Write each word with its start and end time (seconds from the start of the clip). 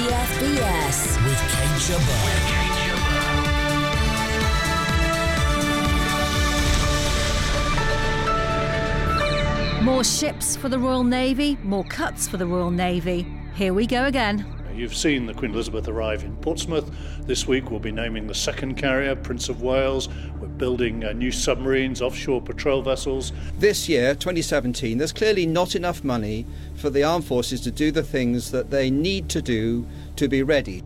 BFBS 0.00 1.22
with 1.26 1.40
Kate 1.52 1.78
Gerbeau. 1.84 2.24
More 9.82 10.02
ships 10.02 10.56
for 10.56 10.70
the 10.70 10.78
Royal 10.78 11.04
Navy, 11.04 11.58
more 11.62 11.84
cuts 11.84 12.26
for 12.26 12.38
the 12.38 12.46
Royal 12.46 12.70
Navy. 12.70 13.26
Here 13.54 13.74
we 13.74 13.86
go 13.86 14.06
again. 14.06 14.46
You've 14.74 14.96
seen 14.96 15.26
the 15.26 15.34
Queen 15.34 15.52
Elizabeth 15.52 15.88
arrive 15.88 16.24
in 16.24 16.36
Portsmouth. 16.36 16.90
This 17.26 17.46
week 17.46 17.70
we'll 17.70 17.80
be 17.80 17.92
naming 17.92 18.26
the 18.26 18.34
second 18.34 18.76
carrier, 18.76 19.14
Prince 19.14 19.48
of 19.48 19.62
Wales. 19.62 20.08
We're 20.40 20.48
building 20.48 21.04
uh, 21.04 21.12
new 21.12 21.30
submarines, 21.30 22.00
offshore 22.00 22.40
patrol 22.40 22.82
vessels. 22.82 23.32
This 23.58 23.88
year, 23.88 24.14
2017, 24.14 24.98
there's 24.98 25.12
clearly 25.12 25.46
not 25.46 25.74
enough 25.74 26.04
money 26.04 26.46
for 26.74 26.90
the 26.90 27.02
armed 27.02 27.24
forces 27.24 27.60
to 27.62 27.70
do 27.70 27.90
the 27.90 28.02
things 28.02 28.50
that 28.50 28.70
they 28.70 28.90
need 28.90 29.28
to 29.30 29.42
do 29.42 29.86
to 30.16 30.28
be 30.28 30.42
ready. 30.42 30.82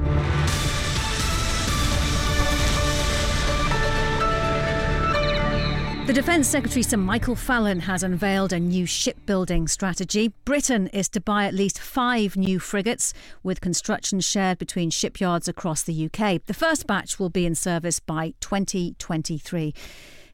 The 6.06 6.12
Defence 6.12 6.48
Secretary 6.48 6.82
Sir 6.82 6.98
Michael 6.98 7.34
Fallon 7.34 7.80
has 7.80 8.02
unveiled 8.02 8.52
a 8.52 8.60
new 8.60 8.84
shipbuilding 8.84 9.68
strategy. 9.68 10.28
Britain 10.44 10.88
is 10.88 11.08
to 11.08 11.20
buy 11.20 11.46
at 11.46 11.54
least 11.54 11.78
five 11.78 12.36
new 12.36 12.60
frigates, 12.60 13.14
with 13.42 13.62
construction 13.62 14.20
shared 14.20 14.58
between 14.58 14.90
shipyards 14.90 15.48
across 15.48 15.82
the 15.82 16.04
UK. 16.04 16.44
The 16.44 16.52
first 16.52 16.86
batch 16.86 17.18
will 17.18 17.30
be 17.30 17.46
in 17.46 17.54
service 17.54 18.00
by 18.00 18.34
2023. 18.40 19.72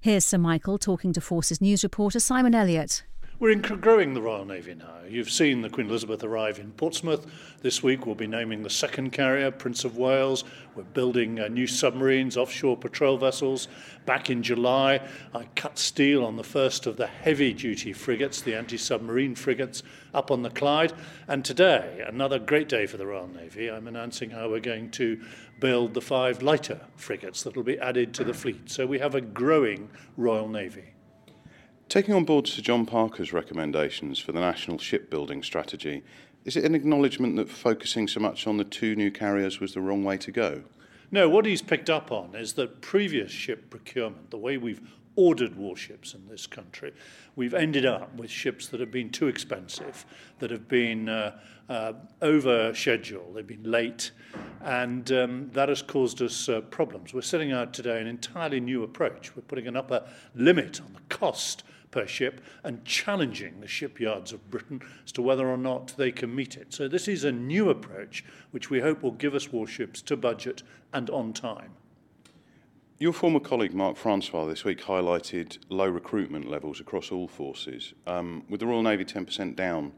Here's 0.00 0.24
Sir 0.24 0.38
Michael 0.38 0.76
talking 0.76 1.12
to 1.12 1.20
Forces 1.20 1.60
News 1.60 1.84
reporter 1.84 2.18
Simon 2.18 2.52
Elliott. 2.52 3.04
We're 3.40 3.54
growing 3.54 4.12
the 4.12 4.20
Royal 4.20 4.44
Navy 4.44 4.74
now. 4.74 4.98
You've 5.08 5.30
seen 5.30 5.62
the 5.62 5.70
Queen 5.70 5.88
Elizabeth 5.88 6.22
arrive 6.22 6.58
in 6.58 6.72
Portsmouth. 6.72 7.26
This 7.62 7.82
week 7.82 8.04
we'll 8.04 8.14
be 8.14 8.26
naming 8.26 8.62
the 8.62 8.68
second 8.68 9.12
carrier, 9.12 9.50
Prince 9.50 9.82
of 9.82 9.96
Wales. 9.96 10.44
We're 10.74 10.82
building 10.82 11.40
uh, 11.40 11.48
new 11.48 11.66
submarines, 11.66 12.36
offshore 12.36 12.76
patrol 12.76 13.16
vessels. 13.16 13.68
Back 14.04 14.28
in 14.28 14.42
July, 14.42 15.00
I 15.34 15.44
cut 15.56 15.78
steel 15.78 16.22
on 16.22 16.36
the 16.36 16.44
first 16.44 16.86
of 16.86 16.98
the 16.98 17.06
heavy 17.06 17.54
duty 17.54 17.94
frigates, 17.94 18.42
the 18.42 18.54
anti 18.54 18.76
submarine 18.76 19.34
frigates, 19.34 19.82
up 20.12 20.30
on 20.30 20.42
the 20.42 20.50
Clyde. 20.50 20.92
And 21.26 21.42
today, 21.42 22.04
another 22.06 22.38
great 22.38 22.68
day 22.68 22.84
for 22.84 22.98
the 22.98 23.06
Royal 23.06 23.28
Navy, 23.28 23.70
I'm 23.70 23.88
announcing 23.88 24.28
how 24.28 24.50
we're 24.50 24.60
going 24.60 24.90
to 24.90 25.18
build 25.60 25.94
the 25.94 26.02
five 26.02 26.42
lighter 26.42 26.78
frigates 26.96 27.42
that 27.44 27.56
will 27.56 27.62
be 27.62 27.78
added 27.78 28.12
to 28.14 28.24
the 28.24 28.34
fleet. 28.34 28.70
So 28.70 28.86
we 28.86 28.98
have 28.98 29.14
a 29.14 29.22
growing 29.22 29.88
Royal 30.18 30.46
Navy. 30.46 30.92
Taking 31.90 32.14
on 32.14 32.24
board 32.24 32.46
Sir 32.46 32.62
John 32.62 32.86
Parker's 32.86 33.32
recommendations 33.32 34.20
for 34.20 34.30
the 34.30 34.38
national 34.38 34.78
shipbuilding 34.78 35.42
strategy, 35.42 36.04
is 36.44 36.56
it 36.56 36.62
an 36.62 36.76
acknowledgement 36.76 37.34
that 37.34 37.50
focusing 37.50 38.06
so 38.06 38.20
much 38.20 38.46
on 38.46 38.58
the 38.58 38.64
two 38.64 38.94
new 38.94 39.10
carriers 39.10 39.58
was 39.58 39.74
the 39.74 39.80
wrong 39.80 40.04
way 40.04 40.16
to 40.18 40.30
go? 40.30 40.62
No, 41.10 41.28
what 41.28 41.46
he's 41.46 41.62
picked 41.62 41.90
up 41.90 42.12
on 42.12 42.36
is 42.36 42.52
that 42.52 42.80
previous 42.80 43.32
ship 43.32 43.70
procurement, 43.70 44.30
the 44.30 44.38
way 44.38 44.56
we've 44.56 44.80
ordered 45.16 45.56
warships 45.56 46.14
in 46.14 46.28
this 46.28 46.46
country, 46.46 46.92
we've 47.34 47.54
ended 47.54 47.84
up 47.84 48.14
with 48.14 48.30
ships 48.30 48.68
that 48.68 48.78
have 48.78 48.92
been 48.92 49.10
too 49.10 49.26
expensive, 49.26 50.06
that 50.38 50.52
have 50.52 50.68
been 50.68 51.08
uh, 51.08 51.40
uh, 51.68 51.94
over 52.22 52.72
schedule, 52.72 53.32
they've 53.34 53.48
been 53.48 53.68
late, 53.68 54.12
and 54.62 55.10
um, 55.10 55.50
that 55.54 55.68
has 55.68 55.82
caused 55.82 56.22
us 56.22 56.48
uh, 56.48 56.60
problems. 56.60 57.12
We're 57.12 57.22
setting 57.22 57.50
out 57.50 57.74
today 57.74 58.00
an 58.00 58.06
entirely 58.06 58.60
new 58.60 58.84
approach. 58.84 59.34
We're 59.34 59.42
putting 59.42 59.66
an 59.66 59.76
upper 59.76 60.04
limit 60.36 60.80
on 60.80 60.92
the 60.92 61.16
cost 61.16 61.64
per 61.90 62.06
ship 62.06 62.40
and 62.62 62.84
challenging 62.84 63.60
the 63.60 63.66
shipyards 63.66 64.32
of 64.32 64.50
Britain 64.50 64.80
as 65.04 65.12
to 65.12 65.22
whether 65.22 65.48
or 65.48 65.56
not 65.56 65.94
they 65.96 66.12
can 66.12 66.34
meet 66.34 66.56
it. 66.56 66.72
So 66.72 66.88
this 66.88 67.08
is 67.08 67.24
a 67.24 67.32
new 67.32 67.70
approach 67.70 68.24
which 68.50 68.70
we 68.70 68.80
hope 68.80 69.02
will 69.02 69.10
give 69.12 69.34
us 69.34 69.52
warships 69.52 70.02
to 70.02 70.16
budget 70.16 70.62
and 70.92 71.10
on 71.10 71.32
time. 71.32 71.72
Your 72.98 73.14
former 73.14 73.40
colleague 73.40 73.72
Mark 73.72 73.96
Francois 73.96 74.44
this 74.44 74.62
week 74.62 74.82
highlighted 74.82 75.56
low 75.70 75.88
recruitment 75.88 76.50
levels 76.50 76.80
across 76.80 77.10
all 77.10 77.28
forces. 77.28 77.94
Um, 78.06 78.44
with 78.48 78.60
the 78.60 78.66
Royal 78.66 78.82
Navy 78.82 79.06
10% 79.06 79.56
down 79.56 79.92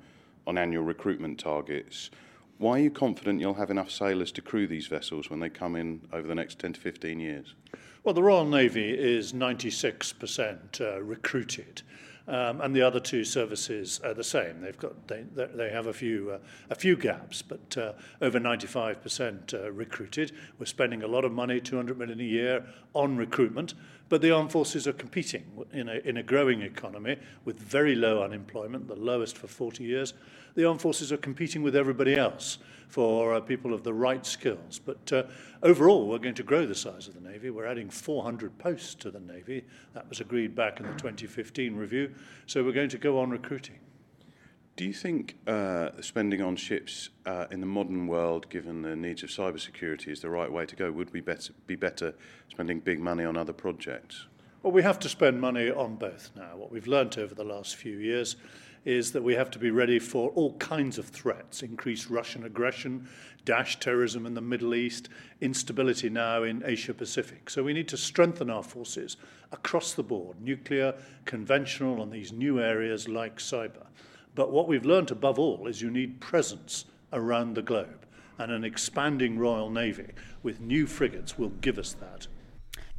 on 0.46 0.56
annual 0.56 0.84
recruitment 0.84 1.40
targets, 1.40 2.10
why 2.58 2.78
are 2.78 2.82
you 2.82 2.92
confident 2.92 3.40
you'll 3.40 3.54
have 3.54 3.72
enough 3.72 3.90
sailors 3.90 4.30
to 4.30 4.40
crew 4.40 4.68
these 4.68 4.86
vessels 4.86 5.28
when 5.28 5.40
they 5.40 5.48
come 5.48 5.74
in 5.74 6.02
over 6.12 6.28
the 6.28 6.34
next 6.36 6.60
10 6.60 6.74
to 6.74 6.80
15 6.80 7.18
years? 7.18 7.56
Well, 8.04 8.14
the 8.14 8.22
Royal 8.22 8.44
Navy 8.44 8.90
is 8.90 9.32
96% 9.32 10.80
uh, 10.80 11.00
recruited. 11.02 11.82
Um, 12.26 12.60
and 12.60 12.74
the 12.74 12.82
other 12.82 12.98
two 12.98 13.22
services 13.22 14.00
are 14.04 14.12
the 14.12 14.24
same. 14.24 14.60
They've 14.60 14.78
got 14.78 15.08
they 15.08 15.24
they 15.34 15.70
have 15.70 15.86
a 15.86 15.92
few 15.92 16.32
uh, 16.32 16.38
a 16.70 16.74
few 16.74 16.96
gaps, 16.96 17.42
but 17.42 17.76
uh, 17.76 17.92
over 18.20 18.38
95% 18.38 19.54
uh, 19.54 19.72
recruited. 19.72 20.32
We're 20.58 20.66
spending 20.66 21.02
a 21.02 21.08
lot 21.08 21.24
of 21.24 21.32
money, 21.32 21.60
200 21.60 21.98
million 21.98 22.20
a 22.20 22.24
year, 22.24 22.64
on 22.94 23.16
recruitment. 23.16 23.74
But 24.12 24.20
the 24.20 24.30
armed 24.30 24.52
forces 24.52 24.86
are 24.86 24.92
competing 24.92 25.42
in 25.72 25.88
a 25.88 25.94
in 26.04 26.18
a 26.18 26.22
growing 26.22 26.60
economy 26.60 27.16
with 27.46 27.58
very 27.58 27.94
low 27.94 28.22
unemployment, 28.22 28.86
the 28.86 28.94
lowest 28.94 29.38
for 29.38 29.46
40 29.46 29.84
years. 29.84 30.12
The 30.54 30.66
armed 30.66 30.82
forces 30.82 31.12
are 31.12 31.16
competing 31.16 31.62
with 31.62 31.74
everybody 31.74 32.14
else 32.14 32.58
for 32.88 33.32
uh, 33.32 33.40
people 33.40 33.72
of 33.72 33.84
the 33.84 33.94
right 33.94 34.26
skills. 34.26 34.78
But 34.78 35.10
uh, 35.14 35.22
overall, 35.62 36.06
we're 36.06 36.18
going 36.18 36.34
to 36.34 36.42
grow 36.42 36.66
the 36.66 36.74
size 36.74 37.08
of 37.08 37.14
the 37.14 37.26
Navy. 37.26 37.48
We're 37.48 37.64
adding 37.64 37.88
400 37.88 38.58
posts 38.58 38.94
to 38.96 39.10
the 39.10 39.20
Navy. 39.20 39.64
That 39.94 40.06
was 40.10 40.20
agreed 40.20 40.54
back 40.54 40.78
in 40.78 40.84
the 40.84 40.92
2015 40.92 41.74
review. 41.74 42.12
So 42.44 42.62
we're 42.62 42.72
going 42.72 42.90
to 42.90 42.98
go 42.98 43.18
on 43.18 43.30
recruiting. 43.30 43.78
Do 44.74 44.86
you 44.86 44.94
think 44.94 45.36
uh, 45.46 45.90
spending 46.00 46.40
on 46.40 46.56
ships 46.56 47.10
uh, 47.26 47.44
in 47.50 47.60
the 47.60 47.66
modern 47.66 48.06
world, 48.06 48.48
given 48.48 48.80
the 48.80 48.96
needs 48.96 49.22
of 49.22 49.28
cybersecurity, 49.28 50.08
is 50.08 50.20
the 50.20 50.30
right 50.30 50.50
way 50.50 50.64
to 50.64 50.74
go? 50.74 50.90
Would 50.90 51.12
we 51.12 51.20
better, 51.20 51.52
be 51.66 51.76
better 51.76 52.14
spending 52.50 52.80
big 52.80 52.98
money 52.98 53.22
on 53.22 53.36
other 53.36 53.52
projects? 53.52 54.24
Well, 54.62 54.72
we 54.72 54.82
have 54.82 54.98
to 55.00 55.10
spend 55.10 55.42
money 55.42 55.70
on 55.70 55.96
both 55.96 56.30
now. 56.34 56.56
What 56.56 56.72
we've 56.72 56.86
learnt 56.86 57.18
over 57.18 57.34
the 57.34 57.44
last 57.44 57.76
few 57.76 57.98
years 57.98 58.36
is 58.86 59.12
that 59.12 59.22
we 59.22 59.34
have 59.34 59.50
to 59.50 59.58
be 59.58 59.70
ready 59.70 59.98
for 59.98 60.30
all 60.30 60.54
kinds 60.54 60.96
of 60.96 61.06
threats 61.06 61.62
increased 61.62 62.08
Russian 62.08 62.44
aggression, 62.44 63.06
Daesh 63.44 63.78
terrorism 63.78 64.24
in 64.24 64.32
the 64.32 64.40
Middle 64.40 64.74
East, 64.74 65.10
instability 65.42 66.08
now 66.08 66.44
in 66.44 66.62
Asia 66.64 66.94
Pacific. 66.94 67.50
So 67.50 67.62
we 67.62 67.74
need 67.74 67.88
to 67.88 67.98
strengthen 67.98 68.48
our 68.48 68.62
forces 68.62 69.18
across 69.52 69.92
the 69.92 70.02
board 70.02 70.40
nuclear, 70.40 70.94
conventional, 71.26 72.02
and 72.02 72.10
these 72.10 72.32
new 72.32 72.58
areas 72.58 73.06
like 73.06 73.36
cyber. 73.36 73.86
But 74.34 74.50
what 74.50 74.68
we've 74.68 74.84
learnt 74.84 75.10
above 75.10 75.38
all 75.38 75.66
is 75.66 75.82
you 75.82 75.90
need 75.90 76.20
presence 76.20 76.86
around 77.12 77.54
the 77.54 77.62
globe. 77.62 78.06
And 78.38 78.50
an 78.50 78.64
expanding 78.64 79.38
Royal 79.38 79.70
Navy 79.70 80.08
with 80.42 80.60
new 80.60 80.86
frigates 80.86 81.38
will 81.38 81.50
give 81.50 81.78
us 81.78 81.92
that. 81.94 82.26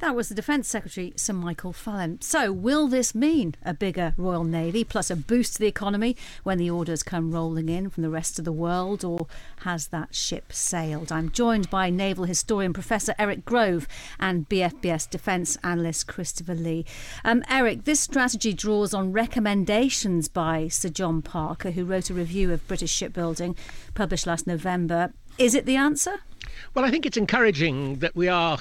That 0.00 0.16
was 0.16 0.28
the 0.28 0.34
Defence 0.34 0.68
Secretary, 0.68 1.12
Sir 1.14 1.32
Michael 1.32 1.72
Fallon. 1.72 2.20
So, 2.20 2.52
will 2.52 2.88
this 2.88 3.14
mean 3.14 3.54
a 3.64 3.72
bigger 3.72 4.12
Royal 4.16 4.42
Navy 4.42 4.82
plus 4.82 5.08
a 5.08 5.14
boost 5.14 5.54
to 5.54 5.58
the 5.60 5.68
economy 5.68 6.16
when 6.42 6.58
the 6.58 6.68
orders 6.68 7.04
come 7.04 7.30
rolling 7.30 7.68
in 7.68 7.88
from 7.90 8.02
the 8.02 8.10
rest 8.10 8.38
of 8.38 8.44
the 8.44 8.52
world, 8.52 9.04
or 9.04 9.28
has 9.58 9.86
that 9.88 10.12
ship 10.12 10.52
sailed? 10.52 11.12
I'm 11.12 11.30
joined 11.30 11.70
by 11.70 11.90
naval 11.90 12.24
historian 12.24 12.72
Professor 12.72 13.14
Eric 13.20 13.44
Grove 13.44 13.86
and 14.18 14.48
BFBS 14.48 15.08
defence 15.08 15.56
analyst 15.62 16.08
Christopher 16.08 16.56
Lee. 16.56 16.84
Um, 17.24 17.44
Eric, 17.48 17.84
this 17.84 18.00
strategy 18.00 18.52
draws 18.52 18.94
on 18.94 19.12
recommendations 19.12 20.28
by 20.28 20.66
Sir 20.66 20.88
John 20.88 21.22
Parker, 21.22 21.70
who 21.70 21.84
wrote 21.84 22.10
a 22.10 22.14
review 22.14 22.52
of 22.52 22.66
British 22.66 22.90
shipbuilding 22.90 23.56
published 23.94 24.26
last 24.26 24.44
November. 24.44 25.12
Is 25.38 25.54
it 25.54 25.66
the 25.66 25.76
answer? 25.76 26.16
Well, 26.74 26.84
I 26.84 26.90
think 26.90 27.06
it's 27.06 27.16
encouraging 27.16 28.00
that 28.00 28.16
we 28.16 28.28
are 28.28 28.58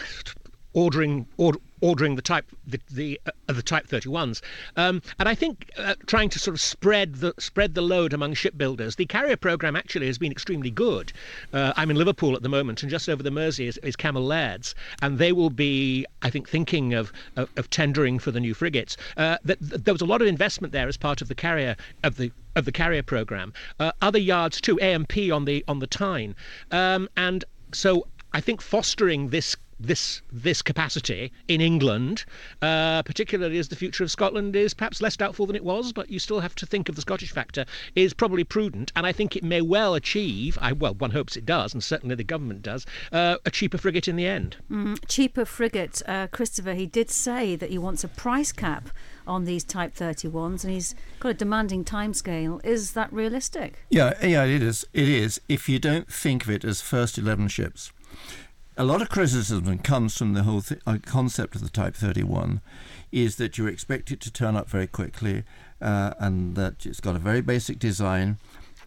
ordering 0.74 1.28
or, 1.38 1.54
ordering 1.82 2.16
the 2.16 2.22
type 2.22 2.46
the 2.66 2.80
the, 2.92 3.20
uh, 3.26 3.54
the 3.54 3.62
type 3.62 3.88
31s 3.88 4.42
um, 4.78 5.02
and 5.20 5.28
I 5.28 5.36
think 5.36 5.70
uh, 5.78 5.96
trying 6.06 6.30
to 6.30 6.40
sort 6.40 6.56
of 6.56 6.62
spread 6.62 7.16
the 7.16 7.34
spread 7.40 7.76
the 7.76 7.82
load 7.82 8.14
among 8.14 8.34
shipbuilders 8.34 8.96
the 8.96 9.06
carrier 9.06 9.36
program 9.36 9.76
actually 9.76 10.08
has 10.08 10.18
been 10.18 10.32
extremely 10.32 10.72
good. 10.72 11.12
Uh, 11.52 11.74
I'm 11.76 11.92
in 11.92 11.98
Liverpool 11.98 12.36
at 12.36 12.42
the 12.42 12.50
moment 12.50 12.82
and 12.84 12.90
just 12.90 13.10
over 13.10 13.22
the 13.22 13.32
Mersey 13.32 13.68
is, 13.68 13.78
is 13.80 13.96
Cammell 13.96 14.26
Laird's 14.26 14.76
and 15.02 15.18
they 15.18 15.32
will 15.32 15.50
be 15.50 16.06
I 16.22 16.30
think 16.30 16.50
thinking 16.50 16.94
of 16.94 17.12
of, 17.36 17.50
of 17.58 17.70
tendering 17.70 18.20
for 18.20 18.32
the 18.32 18.40
new 18.40 18.54
frigates. 18.54 18.98
Uh, 19.18 19.38
that, 19.44 19.60
that 19.60 19.86
there 19.86 19.94
was 19.94 20.02
a 20.02 20.06
lot 20.06 20.22
of 20.22 20.28
investment 20.28 20.74
there 20.74 20.88
as 20.88 20.98
part 20.98 21.22
of 21.22 21.28
the 21.28 21.36
carrier 21.36 21.76
of 22.04 22.18
the 22.18 22.32
of 22.56 22.66
the 22.66 22.72
carrier 22.72 23.04
program. 23.04 23.54
Uh, 23.80 23.92
other 24.02 24.20
yards 24.20 24.62
too 24.62 24.80
A&P 24.82 25.32
on 25.32 25.46
the 25.46 25.64
on 25.68 25.80
the 25.80 25.88
Tyne. 25.88 26.36
Um, 26.72 27.10
and 27.18 27.44
so 27.74 28.08
I 28.32 28.42
think 28.42 28.62
fostering 28.62 29.30
this 29.30 29.56
this 29.80 30.22
this 30.32 30.62
capacity 30.62 31.32
in 31.48 31.62
England, 31.62 32.26
uh, 32.62 33.04
particularly 33.04 33.58
as 33.58 33.70
the 33.70 33.76
future 33.76 34.04
of 34.04 34.12
Scotland 34.12 34.56
is 34.56 34.74
perhaps 34.74 35.02
less 35.02 35.18
doubtful 35.18 35.46
than 35.46 35.56
it 35.56 35.64
was, 35.64 35.94
but 35.94 36.10
you 36.10 36.20
still 36.20 36.40
have 36.40 36.56
to 36.56 36.66
think 36.66 36.90
of 36.90 36.96
the 36.96 37.02
Scottish 37.02 37.32
factor, 37.32 37.66
is 37.96 38.14
probably 38.14 38.44
prudent, 38.44 38.92
and 38.96 39.06
I 39.06 39.12
think 39.12 39.36
it 39.36 39.44
may 39.44 39.62
well 39.62 39.96
achieve. 39.96 40.58
I 40.62 40.72
well, 40.72 40.94
one 40.94 41.12
hopes 41.12 41.36
it 41.36 41.46
does, 41.46 41.74
and 41.74 41.84
certainly 41.84 42.16
the 42.16 42.24
government 42.24 42.62
does, 42.62 42.86
uh, 43.12 43.38
a 43.46 43.52
cheaper 43.52 43.78
frigate 43.78 44.08
in 44.08 44.16
the 44.16 44.28
end. 44.28 44.58
Mm, 44.72 45.00
cheaper 45.08 45.46
frigate, 45.46 46.02
uh, 46.08 46.28
Christopher. 46.28 46.74
He 46.74 46.86
did 46.86 47.10
say 47.10 47.56
that 47.56 47.70
he 47.70 47.78
wants 47.78 48.04
a 48.04 48.08
price 48.08 48.52
cap 48.52 48.90
on 49.26 49.46
these 49.46 49.64
Type 49.64 49.96
31s, 49.96 50.64
and 50.64 50.74
he's 50.74 50.96
got 51.20 51.30
a 51.30 51.34
demanding 51.34 51.84
timescale. 51.84 52.64
Is 52.66 52.94
that 52.94 53.12
realistic? 53.14 53.84
Yeah, 53.90 54.14
yeah, 54.26 54.44
it 54.44 54.62
is. 54.62 54.86
It 54.94 55.10
is. 55.10 55.40
If 55.48 55.70
you 55.70 55.80
don't 55.80 56.12
think 56.12 56.44
of 56.44 56.50
it 56.50 56.64
as 56.64 56.82
first 56.82 57.18
eleven 57.18 57.48
ships 57.48 57.92
a 58.78 58.84
lot 58.84 59.02
of 59.02 59.10
criticism 59.10 59.78
comes 59.80 60.18
from 60.18 60.34
the 60.34 60.44
whole 60.44 60.62
th- 60.62 60.82
uh, 60.88 60.98
concept 61.06 61.56
of 61.56 61.62
the 61.62 61.70
Type 61.70 61.96
31 61.96 62.62
is 63.12 63.36
that 63.36 63.58
you 63.58 63.68
expect 63.68 64.12
it 64.12 64.20
to 64.22 64.32
turn 64.32 64.56
up 64.56 64.70
very 64.70 64.88
quickly 64.88 65.44
uh, 65.82 66.14
and 66.20 66.56
that 66.56 66.86
it's 66.86 67.00
got 67.00 67.16
a 67.16 67.20
very 67.20 67.42
basic 67.42 67.78
design 67.78 68.38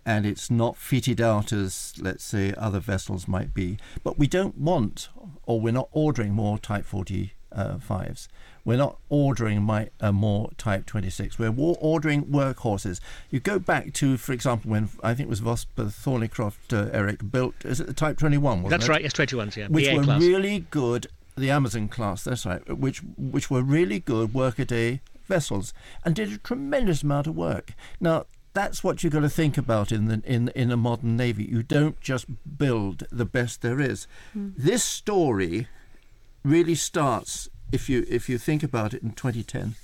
and 0.05 0.25
it's 0.27 0.51
not 0.51 0.77
fitted 0.77 1.21
out 1.21 1.53
as, 1.53 1.93
let's 2.01 2.25
say, 2.25 2.55
other 2.57 2.81
vessels 2.81 3.27
might 3.27 3.53
be. 3.53 3.77
But 4.03 4.19
we 4.19 4.27
don't 4.27 4.57
want, 4.57 5.09
or 5.45 5.61
we're 5.61 5.73
not 5.73 5.89
ordering 5.93 6.33
more 6.33 6.59
Type 6.59 6.87
45s. 6.87 8.29
We're 8.67 8.77
not 8.77 8.99
ordering 9.09 9.63
my, 9.63 9.91
uh, 10.01 10.11
more 10.11 10.51
Type 10.59 10.87
26. 10.87 11.39
We're 11.39 11.55
ordering 11.57 12.25
workhorses. 12.25 12.99
You 13.31 13.39
go 13.39 13.61
back 13.61 13.93
to, 13.95 14.17
for 14.17 14.33
example, 14.33 14.73
when 14.73 14.89
I 15.05 15.15
think 15.15 15.29
it 15.29 15.31
was 15.31 15.41
Vosper 15.41 15.87
Thornycroft, 15.87 16.73
uh, 16.73 16.91
Eric, 16.93 17.31
built, 17.31 17.55
is 17.65 17.79
it 17.79 17.87
the 17.87 17.95
Type 17.95 18.19
21? 18.19 18.65
Wasn't 18.65 18.71
That's 18.71 18.89
it? 18.89 18.91
right, 18.91 19.03
yes, 19.03 19.13
21s, 19.13 19.55
yeah. 19.57 19.69
Which 19.69 19.87
BA 19.87 19.95
were 19.95 20.03
class. 20.03 20.21
really 20.21 20.67
good, 20.71 21.07
the 21.37 21.49
Amazon 21.49 21.87
class, 21.87 22.25
that's 22.25 22.45
right, 22.45 22.77
which, 22.77 23.03
which 23.17 23.49
were 23.49 23.63
really 23.63 24.01
good 24.01 24.35
workaday 24.35 25.01
vessels 25.29 25.73
and 26.05 26.17
did 26.17 26.33
a 26.33 26.39
tremendous 26.39 27.05
amount 27.05 27.29
of 27.29 27.37
work. 27.37 27.73
Now, 28.01 28.27
that's 28.53 28.83
what 28.83 29.05
you've 29.05 29.13
got 29.13 29.21
to 29.21 29.29
think 29.29 29.57
about 29.59 29.93
in 29.93 30.07
the 30.07 30.23
in 30.25 30.49
in 30.55 30.73
a 30.73 30.79
modern 30.79 31.15
navy. 31.15 31.45
You 31.45 31.63
don't 31.63 32.01
just 32.01 32.25
build 32.57 33.07
the 33.13 33.27
best 33.27 33.61
there 33.61 33.79
is. 33.81 34.07
This 34.35 34.83
story 34.83 35.69
really 36.43 36.75
starts 36.75 37.51
if 37.77 37.89
you 37.89 38.07
if 38.09 38.29
you 38.29 38.39
think 38.39 38.63
about 38.63 38.95
it 38.95 39.03
in 39.03 39.13
2010. 39.13 39.77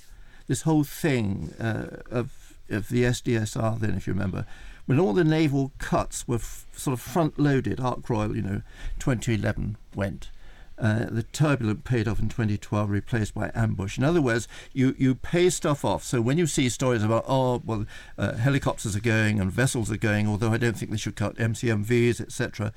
This 0.47 0.63
whole 0.63 0.83
thing 0.83 1.53
uh, 1.59 2.01
of 2.11 2.57
of 2.69 2.89
the 2.89 3.03
SDSR, 3.03 3.79
then 3.79 3.93
if 3.93 4.07
you 4.07 4.13
remember, 4.13 4.45
when 4.85 4.99
all 4.99 5.13
the 5.13 5.23
naval 5.23 5.71
cuts 5.77 6.27
were 6.27 6.35
f- 6.35 6.65
sort 6.73 6.93
of 6.93 6.99
front 6.99 7.39
loaded, 7.39 7.79
Ark 7.79 8.09
Royal, 8.09 8.35
you 8.35 8.41
know, 8.41 8.61
2011 8.99 9.77
went. 9.95 10.31
Uh, 10.77 11.05
the 11.05 11.23
turbulent 11.23 11.83
paid 11.83 12.07
off 12.07 12.19
in 12.19 12.29
2012, 12.29 12.89
replaced 12.89 13.35
by 13.35 13.51
ambush. 13.53 13.97
In 13.97 14.03
other 14.03 14.21
words, 14.21 14.47
you, 14.73 14.95
you 14.97 15.13
pay 15.13 15.49
stuff 15.51 15.85
off. 15.85 16.03
So 16.03 16.19
when 16.19 16.39
you 16.39 16.47
see 16.47 16.67
stories 16.67 17.03
about, 17.03 17.25
oh, 17.27 17.61
well, 17.63 17.85
uh, 18.17 18.33
helicopters 18.33 18.95
are 18.95 19.01
going 19.01 19.39
and 19.39 19.51
vessels 19.51 19.91
are 19.91 19.97
going, 19.97 20.27
although 20.27 20.51
I 20.51 20.57
don't 20.57 20.75
think 20.75 20.89
they 20.89 20.97
should 20.97 21.15
cut 21.15 21.35
MCMVs, 21.35 22.19
etc., 22.19 22.73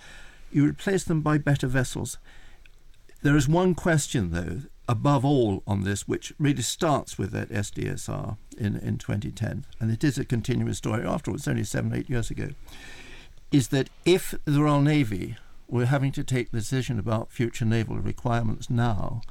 you 0.53 0.67
replace 0.69 1.05
them 1.05 1.23
by 1.23 1.39
better 1.39 1.67
vessels. 1.67 2.19
There 3.23 3.37
is 3.37 3.49
one 3.49 3.75
question, 3.75 4.31
though, 4.31 4.61
above 4.89 5.25
all 5.25 5.63
on 5.67 5.85
this, 5.85 6.07
which 6.07 6.33
really 6.39 6.63
starts 6.63 7.19
with 7.19 7.33
that 7.33 7.49
SDSR 7.49 8.37
in, 8.57 8.77
in 8.77 8.99
2010, 8.99 9.65
and 9.81 9.91
it 9.91 10.05
is 10.05 10.19
a 10.19 10.25
continuous 10.25 10.79
story. 10.79 11.05
After 11.05 11.31
all, 11.31 11.37
it's 11.37 11.49
only 11.49 11.65
seven, 11.65 11.95
eight 11.95 12.09
years 12.09 12.31
ago, 12.31 12.51
is 13.51 13.69
that 13.69 13.91
if 14.05 14.35
the 14.45 14.63
Royal 14.63 14.81
Navy 14.81 15.37
were 15.69 15.87
having 15.87 16.13
to 16.13 16.23
take 16.23 16.51
the 16.51 16.59
decision 16.59 16.99
about 16.99 17.33
future 17.33 17.65
naval 17.65 17.99
requirements 17.99 18.71
now, 18.71 19.23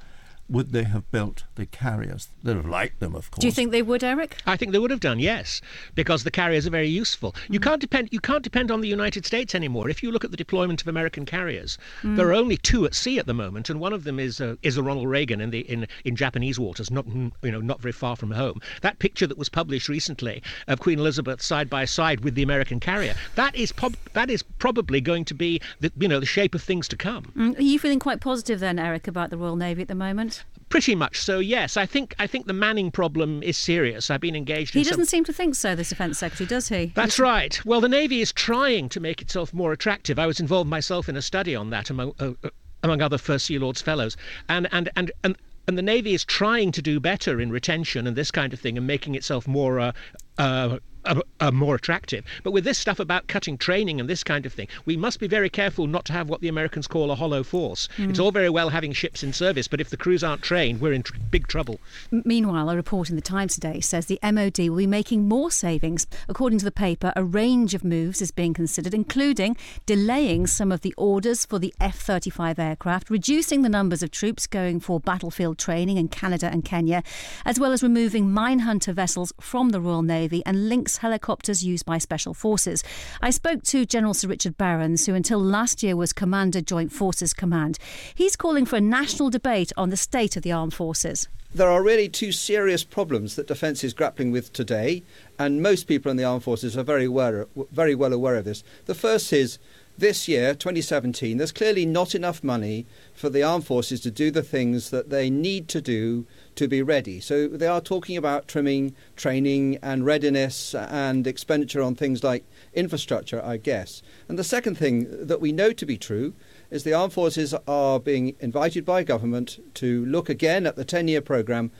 would 0.47 0.71
they 0.71 0.83
have 0.83 1.09
built 1.11 1.43
the 1.55 1.65
carriers? 1.65 2.29
They'd 2.43 2.55
have 2.55 2.67
liked 2.67 2.99
them, 2.99 3.15
of 3.15 3.31
course. 3.31 3.41
Do 3.41 3.47
you 3.47 3.51
think 3.51 3.71
they 3.71 3.81
would, 3.81 4.03
Eric? 4.03 4.37
I 4.45 4.57
think 4.57 4.71
they 4.71 4.79
would 4.79 4.91
have 4.91 4.99
done, 4.99 5.19
yes, 5.19 5.61
because 5.95 6.23
the 6.23 6.31
carriers 6.31 6.67
are 6.67 6.71
very 6.71 6.87
useful. 6.87 7.35
You 7.49 7.59
can't 7.59 7.81
depend. 7.81 8.09
You 8.11 8.19
can't 8.19 8.43
depend 8.43 8.71
on 8.71 8.81
the 8.81 8.87
United 8.87 9.25
States 9.25 9.55
anymore. 9.55 9.89
If 9.89 10.03
you 10.03 10.11
look 10.11 10.23
at 10.23 10.31
the 10.31 10.37
deployment 10.37 10.81
of 10.81 10.87
American 10.87 11.25
carriers, 11.25 11.77
there 12.03 12.27
are 12.29 12.33
only 12.33 12.57
two 12.57 12.85
at 12.85 12.93
sea 12.93 13.17
at 13.19 13.25
the 13.25 13.33
moment, 13.33 13.69
and 13.69 13.79
one 13.79 13.93
of 13.93 14.03
them 14.03 14.19
is 14.19 14.39
uh, 14.39 14.55
is 14.61 14.77
a 14.77 14.83
Ronald 14.83 15.07
Reagan 15.07 15.41
in 15.41 15.49
the 15.49 15.61
in 15.61 15.87
in 16.03 16.15
Japanese 16.15 16.59
waters, 16.59 16.91
not 16.91 17.05
mm, 17.05 17.31
you 17.41 17.51
know 17.51 17.61
not 17.61 17.81
very 17.81 17.91
far 17.91 18.15
from 18.15 18.31
home. 18.31 18.61
That 18.81 18.99
picture 18.99 19.27
that 19.27 19.37
was 19.37 19.49
published 19.49 19.89
recently 19.89 20.43
of 20.67 20.79
Queen 20.79 20.99
Elizabeth 20.99 21.41
side 21.41 21.69
by 21.69 21.85
side 21.85 22.23
with 22.23 22.35
the 22.35 22.43
American 22.43 22.79
carrier, 22.79 23.15
that 23.35 23.55
is 23.55 23.71
prob- 23.71 23.97
that 24.13 24.29
is 24.29 24.43
probably 24.65 24.99
going 24.99 25.23
to 25.23 25.35
be 25.35 25.61
the 25.79 25.91
you 25.95 26.07
know 26.07 26.19
the 26.19 26.25
shape 26.25 26.55
of 26.55 26.63
things 26.63 26.87
to 26.87 26.97
come. 26.97 27.31
Mm, 27.37 27.59
Are 27.59 27.61
you 27.61 27.77
feeling 27.77 27.99
quite 27.99 28.19
positive 28.19 28.59
then, 28.59 28.79
Eric, 28.79 29.07
about 29.07 29.29
the 29.29 29.37
Royal 29.37 29.55
Navy 29.55 29.83
at 29.83 29.87
the 29.87 29.93
moment? 29.93 30.43
Pretty 30.69 30.95
much 30.95 31.19
so, 31.19 31.37
yes. 31.37 31.77
I 31.77 31.85
think 31.85 32.15
I 32.17 32.25
think 32.25 32.47
the 32.47 32.53
Manning 32.53 32.89
problem 32.89 33.43
is 33.43 33.57
serious. 33.57 34.09
I've 34.09 34.21
been 34.21 34.35
engaged. 34.35 34.73
He 34.73 34.83
doesn't 34.83 35.05
seem 35.05 35.23
to 35.25 35.33
think 35.33 35.53
so, 35.53 35.75
this 35.75 35.89
Defence 35.89 36.17
Secretary, 36.17 36.47
does 36.47 36.67
he? 36.69 36.91
That's 36.95 37.19
right. 37.19 37.63
Well, 37.63 37.79
the 37.79 37.87
Navy 37.87 38.21
is 38.21 38.31
trying 38.31 38.89
to 38.89 38.99
make 38.99 39.21
itself 39.21 39.53
more 39.53 39.71
attractive. 39.71 40.17
I 40.17 40.25
was 40.25 40.39
involved 40.39 40.67
myself 40.67 41.07
in 41.07 41.15
a 41.15 41.21
study 41.21 41.55
on 41.55 41.69
that 41.69 41.91
among 41.91 42.15
uh, 42.19 42.31
uh, 42.43 42.49
among 42.81 43.03
other 43.03 43.19
First 43.19 43.45
Sea 43.45 43.59
Lords 43.59 43.83
Fellows, 43.83 44.17
and 44.49 44.67
and 44.71 44.89
and 44.95 45.11
and. 45.23 45.37
And 45.67 45.79
the 45.79 45.81
Navy 45.81 46.13
is 46.13 46.23
trying 46.23 46.71
to 46.73 46.81
do 46.83 46.99
better 46.99 47.41
in 47.41 47.51
retention 47.51 48.05
and 48.05 48.15
this 48.15 48.29
kind 48.29 48.53
of 48.53 48.59
thing, 48.59 48.77
and 48.77 48.85
making 48.85 49.15
itself 49.15 49.47
more 49.47 49.79
uh, 49.79 49.91
uh, 50.37 50.77
uh, 51.05 51.51
more 51.51 51.75
attractive. 51.75 52.25
But 52.43 52.51
with 52.51 52.63
this 52.63 52.77
stuff 52.77 52.99
about 52.99 53.27
cutting 53.27 53.57
training 53.57 53.99
and 53.99 54.09
this 54.09 54.23
kind 54.23 54.45
of 54.45 54.53
thing, 54.53 54.67
we 54.85 54.97
must 54.97 55.19
be 55.19 55.27
very 55.27 55.49
careful 55.49 55.87
not 55.87 56.05
to 56.05 56.13
have 56.13 56.29
what 56.29 56.41
the 56.41 56.47
Americans 56.47 56.87
call 56.87 57.11
a 57.11 57.15
hollow 57.15 57.43
force. 57.43 57.87
It's 57.97 58.19
all 58.19 58.31
very 58.31 58.49
well 58.49 58.69
having 58.69 58.93
ships 58.93 59.23
in 59.23 59.33
service, 59.33 59.67
but 59.67 59.81
if 59.81 59.89
the 59.89 59.97
crews 59.97 60.23
aren't 60.23 60.41
trained, 60.41 60.81
we're 60.81 60.93
in 60.93 61.03
tr- 61.03 61.15
big 61.31 61.47
trouble. 61.47 61.79
M- 62.11 62.23
Meanwhile, 62.25 62.69
a 62.69 62.75
report 62.75 63.09
in 63.09 63.15
the 63.15 63.21
Times 63.21 63.53
today 63.55 63.79
says 63.79 64.05
the 64.07 64.19
MOD 64.23 64.59
will 64.69 64.77
be 64.77 64.87
making 64.87 65.27
more 65.27 65.51
savings. 65.51 66.07
According 66.27 66.59
to 66.59 66.65
the 66.65 66.71
paper, 66.71 67.13
a 67.15 67.23
range 67.23 67.73
of 67.73 67.83
moves 67.83 68.21
is 68.21 68.31
being 68.31 68.53
considered, 68.53 68.93
including 68.93 69.55
delaying 69.85 70.47
some 70.47 70.71
of 70.71 70.81
the 70.81 70.93
orders 70.97 71.45
for 71.45 71.59
the 71.59 71.73
F 71.79 71.97
35 71.97 72.59
aircraft, 72.59 73.09
reducing 73.09 73.61
the 73.61 73.69
numbers 73.69 74.01
of 74.03 74.11
troops 74.11 74.47
going 74.47 74.79
for 74.79 74.99
battlefield 74.99 75.57
training 75.57 75.97
in 75.97 76.07
Canada 76.07 76.47
and 76.51 76.65
Kenya, 76.65 77.03
as 77.45 77.59
well 77.59 77.71
as 77.71 77.83
removing 77.83 78.27
minehunter 78.29 78.93
vessels 78.93 79.33
from 79.39 79.69
the 79.69 79.81
Royal 79.81 80.01
Navy 80.01 80.41
and 80.45 80.69
Helicopters 80.97 81.63
used 81.63 81.85
by 81.85 81.97
Special 81.97 82.33
Forces. 82.33 82.83
I 83.21 83.29
spoke 83.29 83.63
to 83.63 83.85
General 83.85 84.13
Sir 84.13 84.27
Richard 84.27 84.57
Barrons, 84.57 85.05
who 85.05 85.13
until 85.13 85.39
last 85.39 85.83
year 85.83 85.95
was 85.95 86.13
Commander 86.13 86.61
Joint 86.61 86.91
Forces 86.91 87.33
Command. 87.33 87.77
He's 88.13 88.35
calling 88.35 88.65
for 88.65 88.75
a 88.75 88.81
national 88.81 89.29
debate 89.29 89.71
on 89.77 89.89
the 89.89 89.97
state 89.97 90.35
of 90.35 90.43
the 90.43 90.51
armed 90.51 90.73
forces. 90.73 91.27
there 91.55 91.69
are 91.71 91.81
really 91.81 92.09
two 92.09 92.33
serious 92.33 92.83
problems 92.83 93.35
that 93.35 93.47
defence 93.47 93.81
is 93.81 93.93
grappling 93.93 94.29
with 94.29 94.51
today, 94.51 95.03
and 95.39 95.61
most 95.61 95.87
people 95.87 96.11
in 96.11 96.17
the 96.17 96.23
armed 96.23 96.43
forces 96.43 96.77
are 96.77 96.83
very 96.83 97.05
aware, 97.05 97.47
very 97.71 97.95
well 97.95 98.11
aware 98.11 98.35
of 98.35 98.43
this. 98.43 98.61
The 98.87 98.95
first 98.95 99.31
is 99.31 99.57
this 99.97 100.27
year, 100.27 100.53
2017, 100.53 101.37
there's 101.37 101.51
clearly 101.51 101.85
not 101.85 102.13
enough 102.13 102.43
money 102.43 102.85
for 103.13 103.29
the 103.29 103.43
armed 103.43 103.65
forces 103.65 104.01
to 104.01 104.11
do 104.11 104.29
the 104.29 104.43
things 104.43 104.89
that 104.89 105.09
they 105.09 105.29
need 105.29 105.69
to 105.69 105.81
do 105.81 106.25
to 106.55 106.67
be 106.67 106.81
ready. 106.81 107.21
So 107.21 107.47
they 107.47 107.67
are 107.67 107.79
talking 107.79 108.17
about 108.17 108.47
trimming, 108.47 108.93
training, 109.15 109.77
and 109.81 110.05
readiness 110.05 110.75
and 110.75 111.25
expenditure 111.25 111.81
on 111.81 111.95
things 111.95 112.23
like 112.23 112.45
infrastructure, 112.73 113.41
I 113.43 113.57
guess. 113.57 114.01
And 114.27 114.37
the 114.37 114.43
second 114.43 114.77
thing 114.77 115.07
that 115.27 115.39
we 115.39 115.51
know 115.51 115.71
to 115.71 115.85
be 115.85 115.97
true 115.97 116.33
is 116.69 116.83
the 116.83 116.93
armed 116.93 117.13
forces 117.13 117.53
are 117.67 117.99
being 117.99 118.35
invited 118.39 118.85
by 118.85 119.03
government 119.03 119.59
to 119.75 120.05
look 120.05 120.29
again 120.29 120.67
at 120.67 120.75
the 120.75 120.85
10 120.85 121.07
year 121.07 121.21
programme 121.21 121.71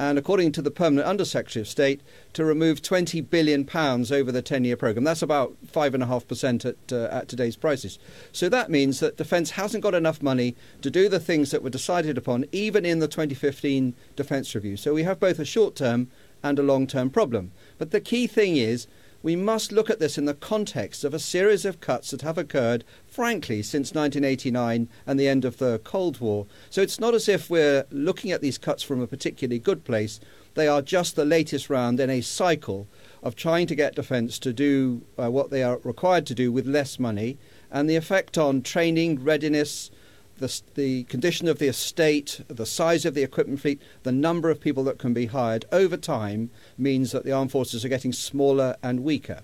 and 0.00 0.18
according 0.18 0.50
to 0.50 0.62
the 0.62 0.70
permanent 0.70 1.06
undersecretary 1.06 1.60
of 1.60 1.68
state 1.68 2.00
to 2.32 2.42
remove 2.42 2.80
20 2.80 3.20
billion 3.20 3.66
pounds 3.66 4.10
over 4.10 4.32
the 4.32 4.40
10 4.40 4.64
year 4.64 4.74
programme 4.74 5.04
that's 5.04 5.20
about 5.20 5.54
5.5% 5.66 6.64
at, 6.64 6.92
uh, 6.92 7.14
at 7.14 7.28
today's 7.28 7.54
prices. 7.54 7.98
So 8.32 8.48
that 8.48 8.70
means 8.70 9.00
that 9.00 9.18
defence 9.18 9.50
hasn't 9.50 9.82
got 9.82 9.94
enough 9.94 10.22
money 10.22 10.56
to 10.80 10.90
do 10.90 11.10
the 11.10 11.20
things 11.20 11.50
that 11.50 11.62
were 11.62 11.68
decided 11.68 12.16
upon 12.16 12.46
even 12.50 12.86
in 12.86 13.00
the 13.00 13.08
2015 13.08 13.94
defence 14.16 14.54
review. 14.54 14.78
So 14.78 14.94
we 14.94 15.02
have 15.02 15.20
both 15.20 15.38
a 15.38 15.44
short 15.44 15.76
term 15.76 16.08
and 16.42 16.58
a 16.58 16.62
long 16.62 16.86
term 16.86 17.10
problem. 17.10 17.52
But 17.76 17.90
the 17.90 18.00
key 18.00 18.26
thing 18.26 18.56
is 18.56 18.86
we 19.22 19.36
must 19.36 19.70
look 19.70 19.90
at 19.90 19.98
this 19.98 20.16
in 20.16 20.24
the 20.24 20.34
context 20.34 21.04
of 21.04 21.12
a 21.12 21.18
series 21.18 21.64
of 21.64 21.80
cuts 21.80 22.10
that 22.10 22.22
have 22.22 22.38
occurred, 22.38 22.84
frankly, 23.06 23.62
since 23.62 23.92
1989 23.92 24.88
and 25.06 25.20
the 25.20 25.28
end 25.28 25.44
of 25.44 25.58
the 25.58 25.78
Cold 25.84 26.20
War. 26.20 26.46
So 26.70 26.80
it's 26.80 26.98
not 26.98 27.14
as 27.14 27.28
if 27.28 27.50
we're 27.50 27.84
looking 27.90 28.30
at 28.30 28.40
these 28.40 28.56
cuts 28.56 28.82
from 28.82 29.00
a 29.00 29.06
particularly 29.06 29.58
good 29.58 29.84
place. 29.84 30.20
They 30.54 30.66
are 30.66 30.80
just 30.80 31.16
the 31.16 31.24
latest 31.26 31.68
round 31.68 32.00
in 32.00 32.08
a 32.08 32.22
cycle 32.22 32.88
of 33.22 33.36
trying 33.36 33.66
to 33.66 33.74
get 33.74 33.94
defence 33.94 34.38
to 34.38 34.52
do 34.52 35.02
uh, 35.18 35.30
what 35.30 35.50
they 35.50 35.62
are 35.62 35.78
required 35.84 36.26
to 36.26 36.34
do 36.34 36.50
with 36.50 36.66
less 36.66 36.98
money, 36.98 37.36
and 37.70 37.88
the 37.88 37.96
effect 37.96 38.38
on 38.38 38.62
training, 38.62 39.22
readiness, 39.22 39.90
the, 40.40 40.60
the 40.74 41.04
condition 41.04 41.46
of 41.46 41.58
the 41.58 41.68
estate, 41.68 42.40
the 42.48 42.66
size 42.66 43.04
of 43.04 43.14
the 43.14 43.22
equipment 43.22 43.60
fleet, 43.60 43.80
the 44.02 44.12
number 44.12 44.50
of 44.50 44.60
people 44.60 44.82
that 44.84 44.98
can 44.98 45.14
be 45.14 45.26
hired 45.26 45.66
over 45.70 45.96
time 45.96 46.50
means 46.76 47.12
that 47.12 47.24
the 47.24 47.32
armed 47.32 47.52
forces 47.52 47.84
are 47.84 47.88
getting 47.88 48.12
smaller 48.12 48.76
and 48.82 49.04
weaker. 49.04 49.42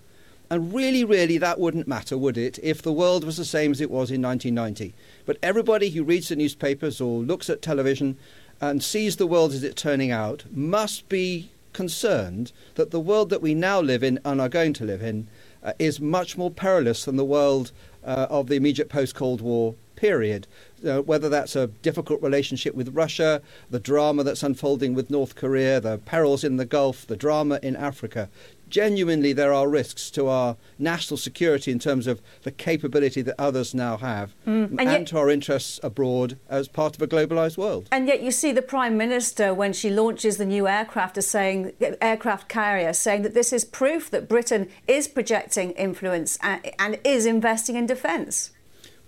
And 0.48 0.72
really, 0.72 1.04
really, 1.04 1.38
that 1.38 1.60
wouldn't 1.60 1.88
matter, 1.88 2.16
would 2.16 2.38
it, 2.38 2.58
if 2.62 2.80
the 2.80 2.92
world 2.92 3.24
was 3.24 3.36
the 3.36 3.44
same 3.44 3.72
as 3.72 3.80
it 3.80 3.90
was 3.90 4.10
in 4.10 4.22
1990? 4.22 4.94
But 5.26 5.38
everybody 5.42 5.90
who 5.90 6.04
reads 6.04 6.28
the 6.28 6.36
newspapers 6.36 7.00
or 7.00 7.20
looks 7.20 7.50
at 7.50 7.62
television 7.62 8.16
and 8.60 8.82
sees 8.82 9.16
the 9.16 9.26
world 9.26 9.52
as 9.52 9.62
it's 9.62 9.80
turning 9.80 10.10
out 10.10 10.44
must 10.50 11.08
be 11.08 11.50
concerned 11.72 12.52
that 12.76 12.90
the 12.90 13.00
world 13.00 13.28
that 13.28 13.42
we 13.42 13.54
now 13.54 13.80
live 13.80 14.02
in 14.02 14.18
and 14.24 14.40
are 14.40 14.48
going 14.48 14.72
to 14.72 14.84
live 14.84 15.02
in 15.02 15.26
uh, 15.62 15.72
is 15.78 16.00
much 16.00 16.38
more 16.38 16.50
perilous 16.50 17.04
than 17.04 17.16
the 17.16 17.24
world 17.24 17.72
uh, 18.06 18.26
of 18.30 18.46
the 18.46 18.54
immediate 18.54 18.88
post 18.88 19.14
Cold 19.14 19.40
War 19.40 19.75
period. 19.96 20.46
Uh, 20.86 21.00
whether 21.00 21.28
that's 21.28 21.56
a 21.56 21.66
difficult 21.66 22.22
relationship 22.22 22.75
with 22.75 22.94
Russia, 22.94 23.40
the 23.70 23.80
drama 23.80 24.22
that's 24.22 24.42
unfolding 24.42 24.94
with 24.94 25.10
North 25.10 25.34
Korea, 25.34 25.80
the 25.80 25.98
perils 25.98 26.44
in 26.44 26.58
the 26.58 26.66
Gulf, 26.66 27.06
the 27.06 27.16
drama 27.16 27.58
in 27.62 27.75
Africa 27.75 28.28
genuinely 28.68 29.32
there 29.32 29.52
are 29.52 29.68
risks 29.68 30.11
to 30.11 30.28
our 30.28 30.56
national 30.78 31.16
security 31.16 31.70
in 31.70 31.78
terms 31.78 32.06
of 32.06 32.20
the 32.42 32.50
capability 32.50 33.23
that 33.23 33.35
others 33.38 33.75
now 33.75 33.96
have 33.96 34.35
mm. 34.46 34.66
and, 34.66 34.80
and 34.80 34.90
yet, 34.90 35.06
to 35.06 35.18
our 35.18 35.30
interests 35.30 35.80
abroad 35.82 36.38
as 36.49 36.68
part 36.68 36.96
of 36.96 37.02
a 37.02 37.06
globalized 37.06 37.56
world. 37.56 37.88
And 37.92 38.06
yet 38.06 38.23
you 38.23 38.30
see 38.30 38.52
the 38.52 38.62
Prime 38.62 38.96
Minister 38.96 39.54
when 39.54 39.73
she 39.73 39.90
launches 39.90 40.37
the 40.37 40.46
new 40.46 40.66
aircraft 40.66 41.18
as 41.18 41.26
saying 41.26 41.73
aircraft 42.00 42.49
carrier 42.49 42.92
saying 42.92 43.23
that 43.23 43.35
this 43.35 43.52
is 43.52 43.64
proof 43.64 44.11
that 44.11 44.28
Britain 44.28 44.68
is 44.87 45.08
projecting 45.08 45.73
influence 45.73 46.38
and, 46.42 46.70
and 46.78 46.99
is 47.04 47.26
investing 47.26 47.76
in 47.76 47.87
defence. 47.87 48.50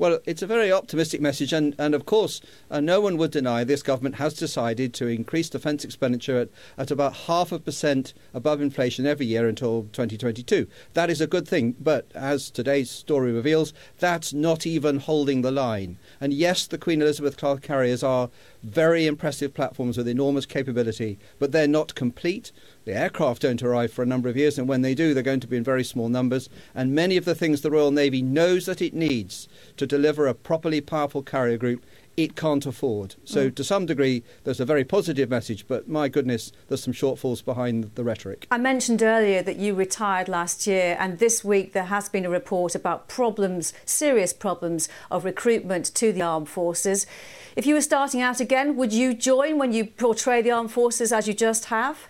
Well, 0.00 0.20
it's 0.26 0.42
a 0.42 0.46
very 0.46 0.70
optimistic 0.70 1.20
message, 1.20 1.52
and, 1.52 1.74
and 1.76 1.92
of 1.92 2.06
course, 2.06 2.40
uh, 2.70 2.78
no 2.78 3.00
one 3.00 3.16
would 3.16 3.32
deny 3.32 3.64
this 3.64 3.82
government 3.82 4.14
has 4.14 4.32
decided 4.32 4.94
to 4.94 5.08
increase 5.08 5.48
defence 5.48 5.84
expenditure 5.84 6.38
at, 6.38 6.50
at 6.78 6.92
about 6.92 7.14
half 7.26 7.50
a 7.50 7.58
percent 7.58 8.14
above 8.32 8.60
inflation 8.60 9.06
every 9.06 9.26
year 9.26 9.48
until 9.48 9.88
2022. 9.92 10.68
That 10.94 11.10
is 11.10 11.20
a 11.20 11.26
good 11.26 11.48
thing, 11.48 11.74
but 11.80 12.06
as 12.14 12.48
today's 12.48 12.92
story 12.92 13.32
reveals, 13.32 13.72
that's 13.98 14.32
not 14.32 14.68
even 14.68 15.00
holding 15.00 15.42
the 15.42 15.50
line. 15.50 15.98
And 16.20 16.32
yes, 16.32 16.68
the 16.68 16.78
Queen 16.78 17.02
Elizabeth 17.02 17.36
class 17.36 17.58
carriers 17.58 18.04
are 18.04 18.30
very 18.62 19.06
impressive 19.06 19.54
platforms 19.54 19.96
with 19.96 20.08
enormous 20.08 20.46
capability, 20.46 21.18
but 21.38 21.52
they're 21.52 21.68
not 21.68 21.94
complete. 21.94 22.52
The 22.84 22.94
aircraft 22.94 23.42
don't 23.42 23.62
arrive 23.62 23.92
for 23.92 24.02
a 24.02 24.06
number 24.06 24.28
of 24.28 24.36
years, 24.36 24.58
and 24.58 24.68
when 24.68 24.82
they 24.82 24.94
do, 24.94 25.14
they're 25.14 25.22
going 25.22 25.40
to 25.40 25.46
be 25.46 25.56
in 25.56 25.64
very 25.64 25.84
small 25.84 26.08
numbers. 26.08 26.48
And 26.74 26.94
many 26.94 27.16
of 27.16 27.24
the 27.24 27.34
things 27.34 27.60
the 27.60 27.70
Royal 27.70 27.90
Navy 27.90 28.22
knows 28.22 28.66
that 28.66 28.82
it 28.82 28.94
needs 28.94 29.48
to 29.76 29.86
deliver 29.86 30.26
a 30.26 30.34
properly 30.34 30.80
powerful 30.80 31.22
carrier 31.22 31.56
group 31.56 31.84
it 32.18 32.34
can't 32.34 32.66
afford. 32.66 33.14
So, 33.24 33.48
mm. 33.48 33.54
to 33.54 33.62
some 33.62 33.86
degree, 33.86 34.24
there's 34.42 34.58
a 34.58 34.64
very 34.64 34.84
positive 34.84 35.30
message, 35.30 35.68
but 35.68 35.88
my 35.88 36.08
goodness, 36.08 36.50
there's 36.66 36.82
some 36.82 36.92
shortfalls 36.92 37.44
behind 37.44 37.92
the 37.94 38.02
rhetoric. 38.02 38.48
I 38.50 38.58
mentioned 38.58 39.04
earlier 39.04 39.40
that 39.42 39.56
you 39.56 39.72
retired 39.72 40.28
last 40.28 40.66
year, 40.66 40.96
and 40.98 41.20
this 41.20 41.44
week 41.44 41.74
there 41.74 41.84
has 41.84 42.08
been 42.08 42.26
a 42.26 42.28
report 42.28 42.74
about 42.74 43.06
problems, 43.06 43.72
serious 43.84 44.32
problems, 44.32 44.88
of 45.12 45.24
recruitment 45.24 45.94
to 45.94 46.12
the 46.12 46.20
armed 46.20 46.48
forces. 46.48 47.06
If 47.54 47.66
you 47.66 47.74
were 47.74 47.80
starting 47.80 48.20
out 48.20 48.40
again, 48.40 48.74
would 48.74 48.92
you 48.92 49.14
join 49.14 49.56
when 49.56 49.72
you 49.72 49.84
portray 49.86 50.42
the 50.42 50.50
armed 50.50 50.72
forces 50.72 51.12
as 51.12 51.28
you 51.28 51.34
just 51.34 51.66
have? 51.66 52.08